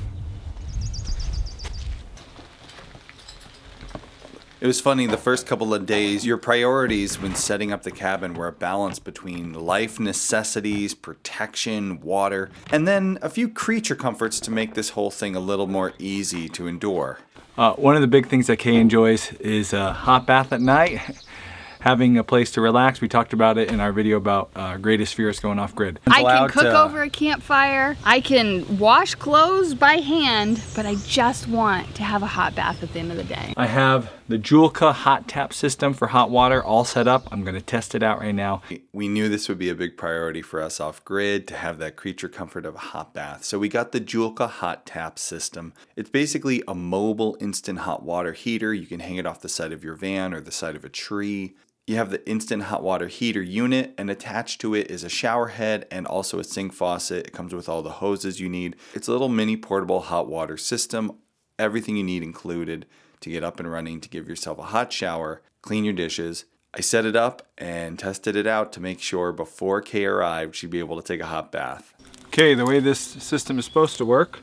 It 4.61 4.67
was 4.67 4.79
funny, 4.79 5.07
the 5.07 5.17
first 5.17 5.47
couple 5.47 5.73
of 5.73 5.87
days, 5.87 6.27
your 6.27 6.37
priorities 6.37 7.19
when 7.19 7.35
setting 7.35 7.73
up 7.73 7.83
the 7.83 7.91
cabin 7.91 8.35
were 8.35 8.47
a 8.47 8.53
balance 8.53 8.99
between 8.99 9.55
life 9.55 9.99
necessities, 9.99 10.93
protection, 10.93 11.99
water, 12.03 12.51
and 12.71 12.87
then 12.87 13.19
a 13.23 13.31
few 13.31 13.49
creature 13.49 13.95
comforts 13.95 14.39
to 14.41 14.51
make 14.51 14.75
this 14.75 14.91
whole 14.91 15.11
thing 15.11 15.35
a 15.35 15.41
little 15.41 15.67
more 15.67 15.95
easy 15.99 16.47
to 16.51 16.67
endure. 16.67 17.21
Uh, 17.57 17.73
one 17.73 17.95
of 17.95 18.03
the 18.03 18.07
big 18.07 18.29
things 18.29 18.49
that 18.49 18.59
Kay 18.59 18.77
enjoys 18.77 19.33
is 19.35 19.73
a 19.73 19.95
hot 19.95 20.27
bath 20.27 20.53
at 20.53 20.61
night, 20.61 21.01
having 21.81 22.19
a 22.19 22.25
place 22.25 22.51
to 22.51 22.61
relax. 22.61 23.01
We 23.01 23.09
talked 23.09 23.33
about 23.33 23.57
it 23.57 23.71
in 23.71 23.81
our 23.81 23.93
video 23.93 24.19
about 24.19 24.51
uh, 24.55 24.77
greatest 24.77 25.15
fears 25.15 25.41
going 25.41 25.59
off 25.59 25.75
grid. 25.75 25.99
I 26.07 26.23
can 26.23 26.49
cook 26.51 26.65
to- 26.65 26.83
over 26.83 27.01
a 27.01 27.09
campfire. 27.09 27.97
I 28.05 28.21
can 28.21 28.79
wash 28.79 29.15
clothes 29.15 29.73
by 29.73 29.95
hand, 29.95 30.63
but 30.77 30.85
I 30.85 30.97
just 30.97 31.49
want 31.49 31.95
to 31.95 32.03
have 32.03 32.23
a 32.23 32.27
hot 32.27 32.55
bath 32.55 32.83
at 32.83 32.93
the 32.93 32.99
end 32.99 33.11
of 33.11 33.17
the 33.17 33.25
day. 33.25 33.55
I 33.57 33.65
have 33.67 34.13
the 34.31 34.39
Joolca 34.39 34.95
hot 34.95 35.27
tap 35.27 35.53
system 35.53 35.93
for 35.93 36.07
hot 36.07 36.31
water 36.31 36.63
all 36.63 36.85
set 36.85 37.09
up. 37.09 37.27
I'm 37.33 37.43
going 37.43 37.57
to 37.57 37.61
test 37.61 37.97
it 37.97 38.03
out 38.05 38.21
right 38.21 38.35
now. 38.35 38.63
We 38.93 39.09
knew 39.09 39.29
this 39.29 39.49
would 39.49 39.59
be 39.59 39.71
a 39.71 39.75
big 39.75 39.97
priority 39.97 40.41
for 40.41 40.63
us 40.63 40.79
off 40.79 41.05
grid 41.05 41.49
to 41.49 41.57
have 41.57 41.79
that 41.79 41.97
creature 41.97 42.29
comfort 42.29 42.65
of 42.65 42.77
a 42.77 42.79
hot 42.79 43.13
bath. 43.13 43.43
So 43.45 43.59
we 43.59 43.69
got 43.69 43.91
the 43.91 44.01
Joolca 44.01 44.49
hot 44.49 44.87
tap 44.87 45.19
system. 45.19 45.75
It's 45.97 46.11
basically 46.11 46.63
a 46.69 46.77
mobile 46.77 47.37
instant 47.41 47.81
hot 47.81 48.05
water 48.05 48.33
heater. 48.33 48.73
You 48.73 48.87
can 48.87 49.01
hang 49.01 49.17
it 49.17 49.27
off 49.27 49.41
the 49.41 49.49
side 49.49 49.73
of 49.73 49.83
your 49.83 49.97
van 49.97 50.33
or 50.33 50.41
the 50.41 50.53
side 50.53 50.77
of 50.77 50.85
a 50.85 50.89
tree. 50.89 51.57
You 51.89 51.97
have 51.97 52.11
the 52.11 52.25
instant 52.31 52.65
hot 52.65 52.85
water 52.85 53.09
heater 53.09 53.43
unit, 53.43 53.95
and 53.99 54.09
attached 54.09 54.61
to 54.61 54.77
it 54.77 54.93
is 54.93 55.03
a 55.03 55.09
shower 55.09 55.49
head 55.49 55.89
and 55.91 56.07
also 56.07 56.39
a 56.39 56.45
sink 56.45 56.73
faucet. 56.73 57.27
It 57.27 57.33
comes 57.33 57.53
with 57.53 57.69
all 57.69 57.83
the 57.83 57.91
hoses 57.91 58.39
you 58.39 58.49
need. 58.49 58.77
It's 58.95 59.09
a 59.09 59.13
little 59.13 59.29
mini 59.29 59.57
portable 59.57 60.03
hot 60.03 60.29
water 60.29 60.57
system, 60.57 61.19
everything 61.59 61.97
you 61.97 62.05
need 62.05 62.23
included 62.23 62.87
to 63.21 63.31
get 63.31 63.45
up 63.45 63.61
and 63.61 63.71
running 63.71 64.01
to 64.01 64.09
give 64.09 64.29
yourself 64.29 64.59
a 64.59 64.65
hot 64.65 64.93
shower, 64.93 65.43
clean 65.63 65.85
your 65.85 65.95
dishes. 65.95 66.45
I 66.73 66.81
set 66.81 67.05
it 67.05 67.17
up 67.17 67.49
and 67.59 67.99
tested 67.99 68.37
it 68.37 68.47
out 68.47 68.73
to 68.75 68.81
make 68.81 69.01
sure 69.01 69.33
before 69.33 69.83
Kay 69.83 70.05
arrived 70.05 70.55
she'd 70.55 70.71
be 70.71 70.79
able 70.79 71.01
to 71.01 71.07
take 71.07 71.21
a 71.21 71.27
hot 71.27 71.51
bath. 71.51 71.95
Okay, 72.27 72.55
the 72.55 72.65
way 72.65 72.79
this 72.79 73.01
system 73.01 73.59
is 73.59 73.65
supposed 73.65 73.99
to 73.99 74.05
work, 74.05 74.41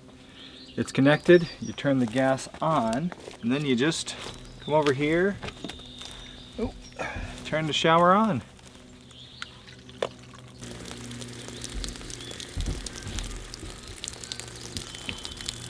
it's 0.75 0.91
connected. 0.91 1.47
You 1.61 1.73
turn 1.73 1.99
the 1.99 2.05
gas 2.05 2.49
on, 2.61 3.13
and 3.41 3.51
then 3.51 3.65
you 3.65 3.75
just 3.75 4.15
come 4.59 4.73
over 4.73 4.93
here, 4.93 5.37
oh, 6.59 6.73
turn 7.45 7.65
the 7.65 7.73
shower 7.73 8.13
on. 8.13 8.41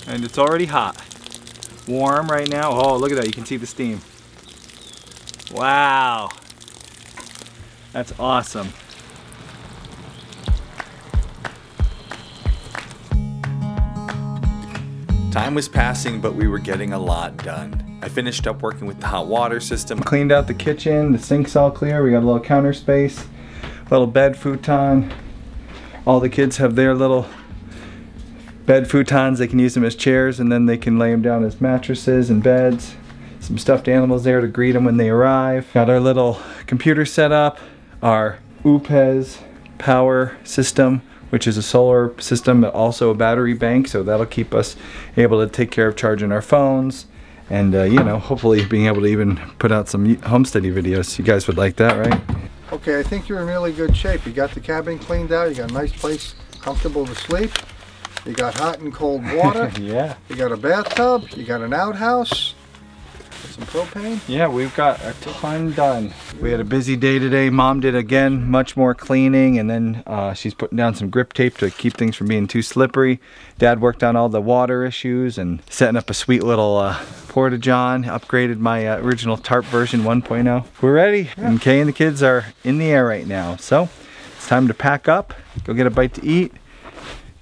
And 0.08 0.26
it's 0.26 0.38
already 0.38 0.66
hot. 0.66 0.98
Warm 1.88 2.28
right 2.28 2.50
now. 2.50 2.72
Oh, 2.72 2.98
look 2.98 3.12
at 3.12 3.18
that. 3.18 3.26
You 3.26 3.32
can 3.32 3.46
see 3.46 3.58
the 3.58 3.66
steam. 3.66 4.02
Wow. 5.52 6.30
That's 7.94 8.14
awesome. 8.20 8.74
Time 15.32 15.56
was 15.56 15.70
passing, 15.70 16.20
but 16.20 16.36
we 16.36 16.48
were 16.48 16.60
getting 16.60 16.94
a 16.94 17.00
lot 17.00 17.38
done. 17.38 18.00
I 18.02 18.10
finished 18.10 18.48
up 18.48 18.62
working 18.62 18.88
with 18.88 19.00
the 19.00 19.08
hot 19.08 19.28
water 19.28 19.60
system. 19.60 20.00
Cleaned 20.00 20.32
out 20.32 20.48
the 20.48 20.54
kitchen, 20.54 21.12
the 21.12 21.20
sink's 21.20 21.56
all 21.56 21.72
clear. 21.72 22.04
We 22.04 22.12
got 22.12 22.24
a 22.24 22.26
little 22.26 22.42
counter 22.42 22.74
space, 22.74 23.26
little 23.90 24.08
bed 24.08 24.36
futon. 24.38 25.14
All 26.06 26.20
the 26.20 26.30
kids 26.30 26.58
have 26.58 26.76
their 26.76 26.94
little 26.94 27.28
bed 28.68 28.84
futons. 28.84 29.38
They 29.40 29.48
can 29.48 29.58
use 29.58 29.74
them 29.74 29.84
as 29.84 29.96
chairs 29.96 30.40
and 30.40 30.52
then 30.52 30.68
they 30.68 30.78
can 30.78 31.00
lay 31.00 31.10
them 31.10 31.24
down 31.24 31.44
as 31.44 31.60
mattresses 31.60 32.30
and 32.30 32.44
beds. 32.44 32.96
Some 33.40 33.58
stuffed 33.58 33.88
animals 33.88 34.26
there 34.26 34.42
to 34.42 34.48
greet 34.48 34.74
them 34.74 34.84
when 34.84 34.98
they 34.98 35.10
arrive. 35.10 35.68
Got 35.74 35.90
our 35.90 36.00
little 36.00 36.40
computer 36.68 37.06
set 37.06 37.32
up, 37.32 37.58
our 38.04 38.38
Oupes 38.64 39.42
power 39.78 40.38
system, 40.44 41.02
which 41.30 41.48
is 41.48 41.58
a 41.58 41.64
solar 41.64 42.20
system, 42.20 42.62
but 42.62 42.74
also 42.74 43.10
a 43.10 43.16
battery 43.16 43.54
bank. 43.54 43.88
So 43.88 44.04
that'll 44.04 44.26
keep 44.26 44.54
us 44.54 44.76
able 45.16 45.44
to 45.44 45.52
take 45.52 45.72
care 45.72 45.88
of 45.88 45.96
charging 45.96 46.32
our 46.32 46.42
phones 46.42 47.06
and, 47.50 47.74
uh, 47.74 47.84
you 47.84 48.04
know, 48.04 48.20
hopefully 48.20 48.66
being 48.66 48.88
able 48.88 49.02
to 49.02 49.08
even 49.08 49.38
put 49.60 49.72
out 49.72 49.88
some 49.88 50.18
homesteady 50.18 50.74
videos. 50.74 51.18
You 51.18 51.24
guys 51.24 51.48
would 51.48 51.58
like 51.58 51.78
that, 51.78 52.06
right? 52.06 52.22
Okay, 52.74 53.00
I 53.00 53.04
think 53.04 53.30
you're 53.30 53.40
in 53.40 53.48
really 53.48 53.72
good 53.72 53.96
shape. 53.96 54.26
You 54.26 54.34
got 54.34 54.52
the 54.52 54.60
cabin 54.60 55.00
cleaned 55.00 55.32
out. 55.32 55.48
You 55.48 55.56
got 55.56 55.72
a 55.72 55.74
nice 55.74 55.94
place, 55.94 56.36
comfortable 56.60 57.06
to 57.06 57.16
sleep. 57.16 57.52
You 58.26 58.34
got 58.34 58.56
hot 58.56 58.80
and 58.80 58.94
cold 58.94 59.24
water. 59.34 59.72
yeah. 59.80 60.16
You 60.30 60.36
got 60.36 60.52
a 60.52 60.58
bathtub. 60.58 61.30
You 61.36 61.44
got 61.44 61.62
an 61.62 61.74
outhouse. 61.74 62.56
Some 63.50 63.66
propane. 63.66 64.20
Yeah, 64.28 64.48
we've 64.48 64.76
got 64.76 65.00
a 65.04 65.14
ton 65.22 65.72
done. 65.74 66.14
We 66.42 66.52
had 66.52 66.60
a 66.60 66.66
busy 66.66 66.96
day 66.96 67.18
today. 67.18 67.50
Mom 67.50 67.80
did 67.80 67.96
again 67.96 68.50
much 68.50 68.76
more 68.76 68.94
cleaning, 68.94 69.58
and 69.58 69.70
then 69.70 70.04
uh, 70.06 70.34
she's 70.34 70.54
putting 70.54 70.76
down 70.78 70.96
some 70.96 71.10
grip 71.10 71.34
tape 71.34 71.58
to 71.58 71.72
keep 71.72 71.94
things 71.94 72.16
from 72.16 72.28
being 72.28 72.48
too 72.48 72.62
slippery. 72.62 73.20
Dad 73.58 73.80
worked 73.80 74.04
on 74.04 74.16
all 74.16 74.30
the 74.30 74.42
water 74.42 74.84
issues 74.84 75.38
and 75.38 75.62
setting 75.70 75.96
up 75.96 76.10
a 76.10 76.14
sweet 76.14 76.44
little 76.44 76.78
uh, 76.78 77.00
porta 77.30 77.58
john. 77.58 78.04
Upgraded 78.04 78.58
my 78.58 78.86
uh, 78.88 78.98
original 78.98 79.38
tarp 79.38 79.66
version 79.66 80.02
1.0. 80.02 80.66
We're 80.82 80.94
ready, 80.94 81.30
and 81.38 81.62
Kay 81.62 81.80
and 81.80 81.88
the 81.90 81.94
kids 81.94 82.22
are 82.22 82.46
in 82.64 82.78
the 82.80 82.88
air 82.88 83.06
right 83.06 83.26
now. 83.26 83.56
So 83.56 83.90
it's 84.36 84.48
time 84.48 84.68
to 84.68 84.74
pack 84.74 85.08
up, 85.08 85.34
go 85.64 85.74
get 85.74 85.88
a 85.88 85.92
bite 85.92 86.14
to 86.16 86.26
eat, 86.26 86.54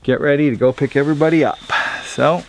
get 0.06 0.22
ready 0.22 0.52
to 0.52 0.56
go 0.56 0.72
pick 0.72 0.96
everybody 0.96 1.44
up. 1.44 1.58
So. 2.04 2.44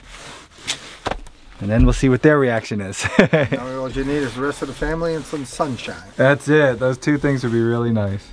And 1.58 1.70
then 1.70 1.84
we'll 1.84 1.94
see 1.94 2.10
what 2.10 2.20
their 2.20 2.38
reaction 2.38 2.82
is. 2.82 3.06
Now 3.32 3.78
all 3.78 3.90
you 3.90 4.04
need 4.04 4.18
is 4.18 4.34
the 4.34 4.42
rest 4.42 4.60
of 4.60 4.68
the 4.68 4.74
family 4.74 5.14
and 5.14 5.24
some 5.24 5.46
sunshine. 5.46 6.08
That's 6.16 6.48
it. 6.48 6.78
Those 6.78 6.98
two 6.98 7.16
things 7.16 7.42
would 7.42 7.52
be 7.52 7.62
really 7.62 7.92
nice. 7.92 8.28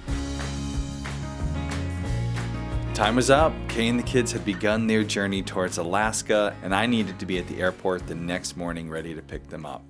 Time 2.94 3.16
was 3.16 3.30
up. 3.30 3.54
Kay 3.70 3.88
and 3.88 3.98
the 3.98 4.04
kids 4.04 4.34
had 4.34 4.44
begun 4.44 4.88
their 4.88 5.04
journey 5.04 5.42
towards 5.42 5.78
Alaska, 5.78 6.54
and 6.62 6.76
I 6.76 6.86
needed 6.86 7.18
to 7.20 7.26
be 7.26 7.40
at 7.40 7.48
the 7.48 7.62
airport 7.62 8.06
the 8.08 8.16
next 8.16 8.58
morning 8.58 8.90
ready 8.90 9.16
to 9.16 9.22
pick 9.22 9.48
them 9.48 9.66
up. 9.66 9.84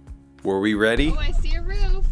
Were 0.44 0.60
we 0.60 0.76
ready? 0.76 1.10
Oh, 1.10 1.20
I 1.20 1.32
see 1.32 1.56
a 1.56 1.62
roof. 1.62 2.06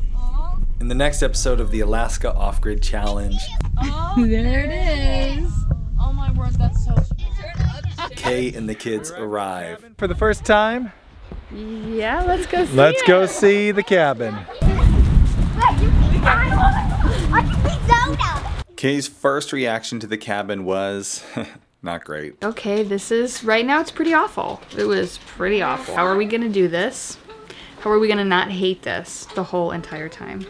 In 0.79 0.87
the 0.87 0.95
next 0.95 1.21
episode 1.21 1.59
of 1.59 1.69
the 1.69 1.81
Alaska 1.81 2.33
Off 2.33 2.59
Grid 2.59 2.81
Challenge, 2.81 3.37
there 4.17 4.65
it 4.65 5.37
is. 5.37 5.51
Oh 5.99 6.11
my 6.11 6.31
word, 6.31 6.53
that's 6.53 6.83
so. 6.83 7.00
Kay 8.31 8.53
and 8.53 8.69
the 8.69 8.75
kids 8.75 9.11
arrive. 9.11 9.83
For 9.97 10.07
the 10.07 10.15
first 10.15 10.45
time, 10.45 10.93
Yeah, 11.53 12.23
let's 12.25 12.45
go 12.45 12.63
see 12.63 12.73
let's 12.77 13.01
it. 13.01 13.05
go 13.07 13.25
see 13.25 13.71
the 13.71 13.83
cabin. 13.83 14.37
Kay's 18.77 19.09
first 19.09 19.51
reaction 19.51 19.99
to 19.99 20.07
the 20.07 20.17
cabin 20.17 20.63
was 20.63 21.25
not 21.81 22.05
great. 22.05 22.41
Okay, 22.41 22.83
this 22.83 23.11
is 23.11 23.43
right 23.43 23.65
now 23.65 23.81
it's 23.81 23.91
pretty 23.91 24.13
awful. 24.13 24.61
It 24.77 24.85
was 24.85 25.17
pretty 25.27 25.61
awful. 25.61 25.93
How 25.93 26.05
are 26.05 26.15
we 26.15 26.23
gonna 26.25 26.47
do 26.47 26.69
this? 26.69 27.17
How 27.81 27.91
are 27.91 27.99
we 27.99 28.07
gonna 28.07 28.23
not 28.23 28.49
hate 28.49 28.83
this 28.83 29.25
the 29.35 29.43
whole 29.43 29.71
entire 29.71 30.07
time? 30.07 30.45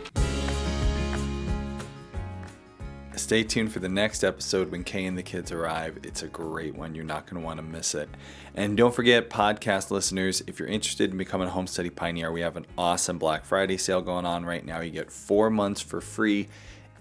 Stay 3.17 3.43
tuned 3.43 3.73
for 3.73 3.79
the 3.79 3.89
next 3.89 4.23
episode 4.23 4.71
when 4.71 4.85
Kay 4.85 5.05
and 5.05 5.17
the 5.17 5.23
kids 5.23 5.51
arrive. 5.51 5.99
It's 6.03 6.23
a 6.23 6.27
great 6.27 6.75
one. 6.75 6.95
You're 6.95 7.03
not 7.03 7.25
going 7.25 7.41
to 7.41 7.45
want 7.45 7.57
to 7.57 7.63
miss 7.63 7.93
it. 7.93 8.07
And 8.55 8.77
don't 8.77 8.95
forget, 8.95 9.29
podcast 9.29 9.91
listeners, 9.91 10.41
if 10.47 10.59
you're 10.59 10.67
interested 10.67 11.11
in 11.11 11.17
becoming 11.17 11.49
a 11.49 11.51
homesteady 11.51 11.93
pioneer, 11.93 12.31
we 12.31 12.39
have 12.39 12.55
an 12.55 12.65
awesome 12.77 13.17
Black 13.17 13.43
Friday 13.43 13.75
sale 13.75 14.01
going 14.01 14.25
on 14.25 14.45
right 14.45 14.65
now. 14.65 14.79
You 14.79 14.91
get 14.91 15.11
four 15.11 15.49
months 15.49 15.81
for 15.81 15.99
free. 15.99 16.47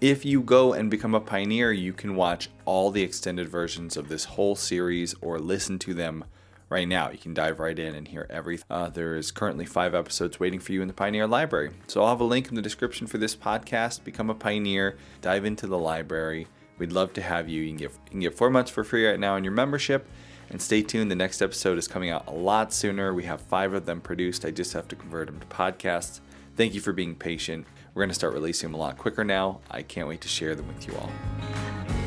If 0.01 0.25
you 0.25 0.41
go 0.41 0.73
and 0.73 0.91
become 0.91 1.15
a 1.15 1.21
pioneer, 1.21 1.71
you 1.71 1.93
can 1.93 2.15
watch 2.15 2.49
all 2.65 2.91
the 2.91 3.03
extended 3.03 3.47
versions 3.47 3.95
of 3.95 4.09
this 4.09 4.25
whole 4.25 4.55
series 4.55 5.15
or 5.21 5.39
listen 5.39 5.79
to 5.79 5.93
them 5.93 6.25
right 6.71 6.87
now. 6.87 7.11
You 7.11 7.17
can 7.17 7.33
dive 7.33 7.59
right 7.59 7.77
in 7.77 7.93
and 7.93 8.07
hear 8.07 8.25
everything. 8.29 8.65
Uh, 8.69 8.89
there 8.89 9.15
is 9.15 9.29
currently 9.29 9.65
five 9.65 9.93
episodes 9.93 10.39
waiting 10.39 10.59
for 10.59 10.71
you 10.71 10.81
in 10.81 10.87
the 10.87 10.93
Pioneer 10.93 11.27
Library. 11.27 11.71
So 11.87 12.01
I'll 12.01 12.09
have 12.09 12.21
a 12.21 12.23
link 12.23 12.47
in 12.47 12.55
the 12.55 12.61
description 12.61 13.05
for 13.07 13.17
this 13.17 13.35
podcast. 13.35 14.03
Become 14.05 14.29
a 14.29 14.33
pioneer, 14.33 14.97
dive 15.21 15.43
into 15.43 15.67
the 15.67 15.77
library. 15.77 16.47
We'd 16.77 16.93
love 16.93 17.13
to 17.13 17.21
have 17.21 17.49
you. 17.49 17.61
You 17.61 17.69
can 17.69 17.77
get 17.77 17.91
you 17.91 18.11
can 18.11 18.19
get 18.21 18.37
four 18.37 18.49
months 18.49 18.71
for 18.71 18.83
free 18.83 19.05
right 19.05 19.19
now 19.19 19.35
on 19.35 19.43
your 19.43 19.53
membership. 19.53 20.07
And 20.49 20.61
stay 20.61 20.81
tuned. 20.81 21.11
The 21.11 21.15
next 21.15 21.41
episode 21.41 21.77
is 21.77 21.87
coming 21.87 22.09
out 22.09 22.27
a 22.27 22.31
lot 22.31 22.73
sooner. 22.73 23.13
We 23.13 23.23
have 23.23 23.41
five 23.41 23.73
of 23.73 23.85
them 23.85 24.01
produced. 24.01 24.43
I 24.43 24.51
just 24.51 24.73
have 24.73 24.87
to 24.89 24.95
convert 24.95 25.27
them 25.27 25.39
to 25.39 25.45
podcasts. 25.47 26.19
Thank 26.57 26.73
you 26.73 26.81
for 26.81 26.91
being 26.91 27.15
patient. 27.15 27.65
We're 27.93 28.01
going 28.01 28.09
to 28.09 28.15
start 28.15 28.33
releasing 28.33 28.69
them 28.69 28.75
a 28.75 28.83
lot 28.83 28.97
quicker 28.97 29.23
now. 29.23 29.61
I 29.69 29.81
can't 29.81 30.07
wait 30.07 30.21
to 30.21 30.27
share 30.27 30.55
them 30.55 30.67
with 30.67 30.87
you 30.87 30.95
all. 30.95 32.00